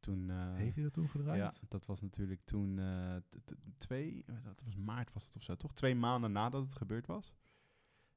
[0.00, 1.38] Toen, eh, heeft hij dat toen gedraaid?
[1.38, 2.80] Ja, dat was natuurlijk toen
[3.78, 5.72] twee, dat was maart was het of zo, toch?
[5.72, 7.32] Twee maanden nadat het gebeurd was.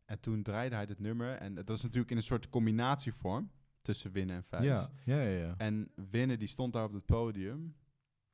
[0.05, 1.35] En toen draaide hij dit nummer.
[1.35, 3.51] En dat is natuurlijk in een soort combinatievorm
[3.81, 4.63] tussen winnen en vijf.
[4.63, 5.45] Ja, ja, ja.
[5.45, 5.53] ja.
[5.57, 7.75] En winnen die stond daar op het podium.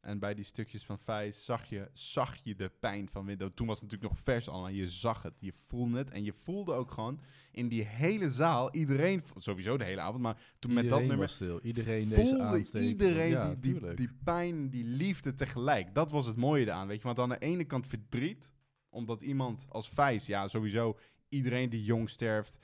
[0.02, 3.54] En bij die stukjes van Vijs zag je, zag je de pijn van winnen.
[3.54, 4.70] Toen was het natuurlijk nog vers allemaal.
[4.70, 6.12] Je zag het, je voelde het.
[6.12, 7.22] En je voelde ook gewoon
[7.52, 11.30] in die hele zaal, iedereen, sowieso de hele avond, maar toen met dat Iedereen nummer
[11.30, 11.62] stil.
[11.62, 12.92] Iedereen deze aansteking.
[12.92, 15.96] iedereen ja, die, die, die pijn, die liefde tegelijk.
[15.96, 17.04] Dat was het mooie eraan, weet je.
[17.04, 18.52] Want aan de ene kant verdriet,
[18.90, 20.98] omdat iemand als Vijs, ja, sowieso
[21.30, 22.60] iedereen die jong sterft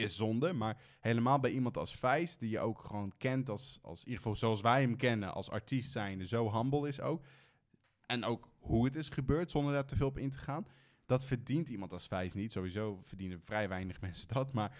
[0.00, 0.52] is zonde.
[0.52, 4.22] Maar helemaal bij iemand als Vijs, die je ook gewoon kent als, als in ieder
[4.22, 7.22] geval zoals wij hem kennen, als artiest zijnde, zo humble is ook.
[8.06, 10.66] En ook hoe het is gebeurd, zonder daar te veel op in te gaan.
[11.06, 12.52] Dat verdient iemand als Vijs niet.
[12.52, 14.52] Sowieso verdienen vrij weinig mensen dat.
[14.52, 14.78] Maar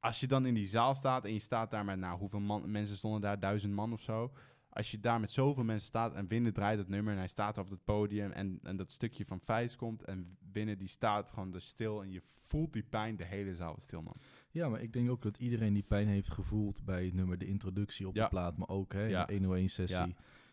[0.00, 2.70] als je dan in die zaal staat en je staat daar met, nou, hoeveel man,
[2.70, 3.40] mensen stonden daar?
[3.40, 4.32] Duizend man of zo.
[4.72, 7.58] Als je daar met zoveel mensen staat en binnen draait het nummer en hij staat
[7.58, 11.54] op het podium en, en dat stukje van Vijs komt en binnen die staat gewoon
[11.54, 14.16] er stil en je voelt die pijn, de hele zaal stil, man.
[14.50, 17.46] Ja, maar ik denk ook dat iedereen die pijn heeft gevoeld bij het nummer, de
[17.46, 18.22] introductie op Ja.
[18.22, 19.28] de plaat, maar ook hè, Ja.
[19.28, 19.96] in de 101-sessie.
[19.98, 20.08] Ja.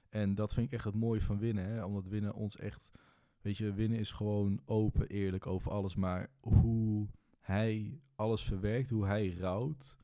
[0.10, 2.92] En dat vind ik echt het mooie van winnen, hè, omdat winnen ons echt,
[3.42, 7.08] weet je, winnen is gewoon open, eerlijk over alles, maar hoe
[7.40, 9.98] hij alles verwerkt, hoe hij rouwt,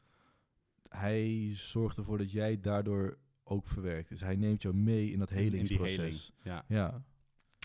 [0.90, 4.10] hij zorgt ervoor dat jij daardoor ook verwerkt.
[4.10, 5.98] Dus hij neemt jou mee in dat In die helingsproces.
[5.98, 6.76] heling, Ja.
[6.76, 7.04] Ja,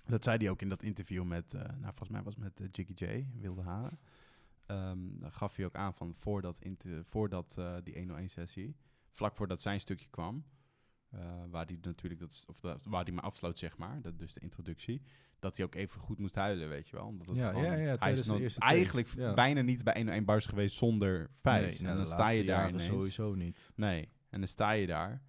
[0.06, 2.60] Dat zei hij ook in dat interview met, eh, nou volgens mij was het met
[2.60, 3.98] eh, Jiggy J, Wilde Haren.
[5.18, 8.76] Daar gaf hij ook aan van voordat, inter- voordat eh, die 101-sessie,
[9.10, 10.44] vlak voordat zijn stukje kwam,
[11.08, 14.32] eh, waar hij natuurlijk, dat, of dat, waar hij me afsloot, zeg maar, dat, dus
[14.34, 15.02] de introductie,
[15.38, 17.06] dat hij ook even goed moest huilen, weet je wel.
[17.06, 19.34] Omdat het Ja, gewoon- ja, ja, hij is nog eigenlijk ja.
[19.34, 21.80] bijna niet bij 1 1 bars geweest zonder vijf.
[21.80, 22.84] nou, en dan sta je daar ineens.
[22.84, 23.72] sowieso niet.
[23.76, 25.22] Nee, en dan sta je daar.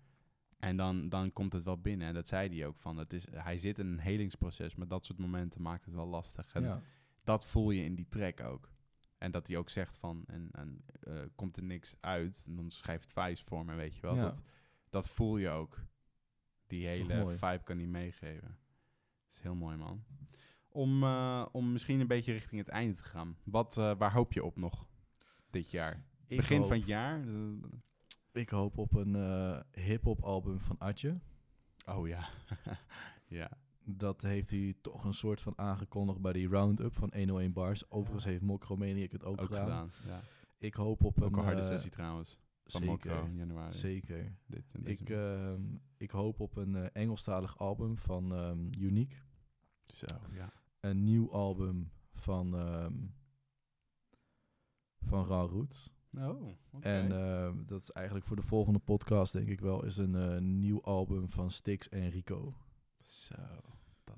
[0.57, 2.07] En dan, dan komt het wel binnen.
[2.07, 2.97] En dat zei hij ook van.
[2.97, 4.75] Het is, hij zit in een helingsproces.
[4.75, 6.53] Maar dat soort momenten maakt het wel lastig.
[6.53, 6.81] En Ja.
[7.23, 8.69] dat voel je in die track ook.
[9.19, 10.23] En dat hij ook zegt van.
[10.27, 12.43] En, en eh, komt er niks uit.
[12.47, 14.15] En dan schrijft Vijs voor me, weet je wel.
[14.15, 14.21] Ja.
[14.21, 14.41] Dat,
[14.89, 15.81] dat voel je ook.
[16.67, 18.57] Die hele vibe kan hij meegeven.
[19.25, 20.03] Dat is heel mooi, man.
[20.69, 23.37] Om, eh, om misschien een beetje richting het einde te gaan.
[23.43, 24.85] Wat, eh, waar hoop je op nog
[25.49, 26.03] dit jaar?
[26.27, 27.23] Ik Begin hoop- van het jaar?
[28.31, 29.15] Ik hoop op een
[29.71, 31.19] hip-hop album van Atje.
[31.85, 32.29] Oh ja.
[33.39, 33.51] ja.
[33.97, 37.91] Dat heeft hij toch een soort van aangekondigd bij die roundup van 101 bars.
[37.91, 39.89] Overigens heeft Mokromaniac het ook, Ook gedaan.
[39.89, 39.89] gedaan.
[40.05, 40.21] Ja.
[40.57, 41.37] Ik hoop op Ook een...
[41.39, 42.37] een harde eh, sessie trouwens.
[42.65, 43.73] Van Zeker, Mokro in januari.
[43.73, 44.35] zeker.
[44.45, 45.61] Dit, Ik, ehm,
[45.97, 49.15] ik hoop op een eh, Engelstalig album van ehm, Unique.
[49.85, 50.53] Zo, ja.
[50.79, 52.93] Een nieuw album van, ehm
[55.05, 55.89] van Raw Roots.
[56.17, 56.87] Oh, oké.
[56.87, 60.81] En dat is eigenlijk voor de volgende podcast, denk ik wel, is een eh, nieuw
[60.81, 62.53] album van Styx en Rico.
[63.03, 63.35] Zo,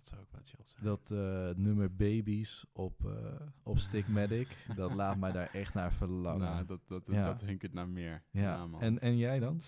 [0.02, 0.84] dat zou ook wel chill zijn.
[0.84, 6.40] Dat eh, nummer Babies op, eh op Stickmatic, dat laat mij daar echt naar verlangen.
[6.40, 7.26] nou, dat, dat, dat, Ja.
[7.26, 8.24] dat hunkert naar meer.
[8.32, 8.82] ja, man.
[8.82, 9.62] en, en jij dan?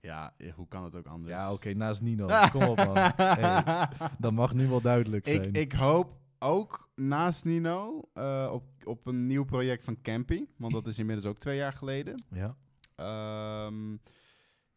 [0.00, 1.34] ja, eh, hoe kan het ook anders?
[1.34, 2.26] Ja, oké, naast Nino.
[2.52, 2.96] Kom op, man.
[3.16, 5.42] Hey, dat mag nu wel duidelijk zijn.
[5.42, 10.44] ik, ik hoop ook naast Nino eh, op, op een nieuw project van Campy.
[10.56, 12.22] Want dat is inmiddels ook twee jaar geleden.
[12.30, 12.56] ja,
[12.96, 13.96] Ehm,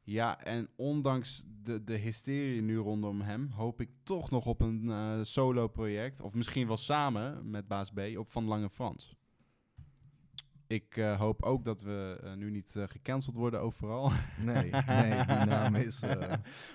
[0.09, 4.89] ja, en ondanks de, de hysterie nu rondom hem, hoop ik toch nog op een
[4.89, 6.21] eh, solo-project.
[6.21, 9.15] Of misschien wel samen met Baas B op Van Lange Frans.
[10.67, 14.11] Ik eh, hoop ook dat we eh, nu niet gecanceld worden overal.
[14.39, 16.01] nee, nee, die naam is...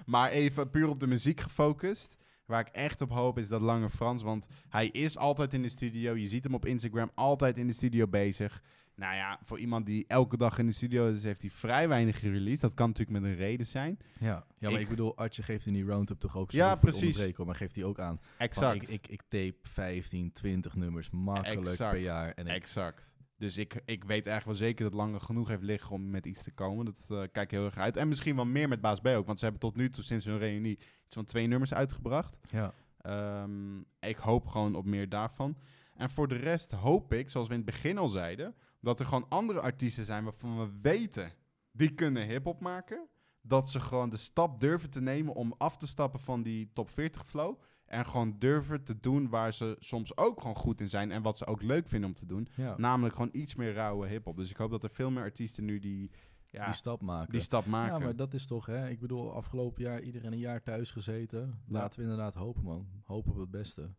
[0.07, 2.16] maar even puur op de muziek gefocust.
[2.47, 4.22] Waar ik echt op hoop is dat Lange Frans.
[4.22, 6.14] Want hij is altijd in de studio.
[6.16, 8.62] Je ziet hem op Instagram altijd in de studio bezig.
[8.97, 12.18] Nou ja, voor iemand die elke dag in de studio is, heeft hij vrij weinig
[12.18, 12.61] gereleased.
[12.61, 13.99] Dat kan natuurlijk met een reden zijn.
[14.20, 14.26] ja.
[14.28, 17.36] ja, maar Ik- ik, bedoel, Artje geeft in die roundup toch ook zo Ja, precies.
[17.36, 18.20] maar geeft hij ook aan.
[18.38, 18.82] Exact.
[18.82, 21.90] Ik, ik, ik tape 15, 20 nummers makkelijk Exact.
[21.92, 22.32] per jaar.
[22.32, 23.12] En Exact.
[23.38, 26.42] Dus ik, ik weet eigenlijk wel zeker dat Lange genoeg heeft liggen om met iets
[26.42, 26.84] te komen.
[26.84, 27.97] Dat eh kijk ik heel erg uit.
[27.97, 29.26] En misschien wel meer met Baas B ook.
[29.26, 30.72] Want ze hebben tot nu toe sinds hun reunie
[31.05, 32.38] iets van twee nummers uitgebracht.
[32.51, 35.57] ja, Ehm, ik hoop gewoon op meer daarvan.
[35.97, 38.55] En voor de rest hoop ik, zoals we in het begin al zeiden,
[38.85, 41.32] dat er gewoon andere artiesten zijn waarvan we weten
[41.72, 43.09] die kunnen hip-hop maken.
[43.41, 46.91] Dat ze gewoon de stap durven te nemen om af te stappen van die top
[46.91, 47.61] 40 flow.
[47.85, 51.11] En gewoon durven te doen waar ze soms ook gewoon goed in zijn.
[51.12, 52.49] En wat ze ook leuk vinden om te doen.
[52.57, 52.74] ja.
[52.76, 54.37] Namelijk gewoon iets meer rauwe hip-hop.
[54.37, 56.11] Dus ik hoop dat er veel meer artiesten nu die,
[56.51, 57.32] ja, die stap maken.
[57.32, 57.99] die stap maken.
[57.99, 58.89] Ja, maar dat is toch, hè?
[58.89, 61.62] Ik bedoel, afgelopen jaar iedereen een jaar thuis gezeten.
[61.66, 62.89] Laten we inderdaad hopen, man.
[63.05, 63.95] Hopen op het beste.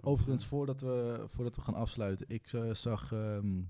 [0.00, 3.62] Overigens, voordat we, voordat we gaan afsluiten, ik eh, zag ehm,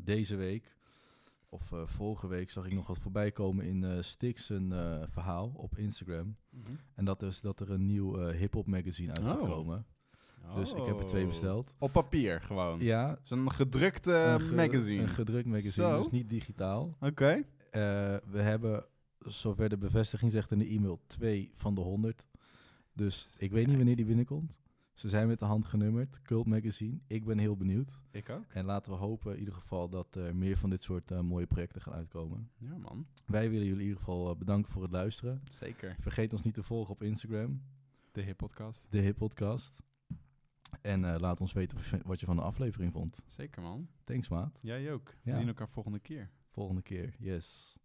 [0.00, 0.76] deze week,
[1.48, 5.02] of eh, vorige week, zag ik nog wat voorbij komen in eh Stix een eh,
[5.08, 6.36] verhaal op Instagram.
[6.50, 6.72] Mhm.
[6.94, 9.48] En dat is dat er een nieuw hip-hop magazine uit gaat Oh.
[9.48, 9.86] komen.
[10.54, 11.28] Dus ik heb er twee Oh.
[11.28, 11.74] besteld.
[11.78, 12.80] Op papier gewoon.
[12.80, 15.02] Ja, Zo'n gedrukte een ge- magazine.
[15.02, 15.98] Een gedrukt magazine, Zo.
[15.98, 16.96] dus niet digitaal.
[17.00, 17.42] Oké.
[17.70, 18.84] We hebben,
[19.18, 22.26] zover de bevestiging zegt in de e-mail, twee van de 100.
[22.92, 24.58] Dus ik weet niet wanneer die binnenkomt.
[25.02, 26.98] Ze zijn met de hand genummerd, Cult Magazine.
[27.06, 28.00] Ik ben heel benieuwd.
[28.10, 28.52] Ik ook.
[28.52, 31.46] En laten we hopen in ieder geval dat er meer van dit soort eh, mooie
[31.46, 32.50] projecten gaan uitkomen.
[32.58, 33.06] Ja, man.
[33.26, 35.42] Wij willen jullie in ieder geval eh, bedanken voor het luisteren.
[35.50, 35.96] Zeker.
[36.00, 37.62] Vergeet ons niet te volgen op Instagram,
[38.12, 38.86] De Hip Podcast.
[38.88, 39.82] de Hip Podcast.
[40.80, 43.22] En eh, laat ons weten wat je van de aflevering vond.
[43.26, 43.88] Zeker, man.
[44.04, 44.58] Thanks, maat.
[44.62, 45.14] Jij ook.
[45.22, 45.32] Ja.
[45.32, 46.30] We zien elkaar volgende keer.
[46.50, 47.14] Volgende keer.
[47.18, 47.76] Yes.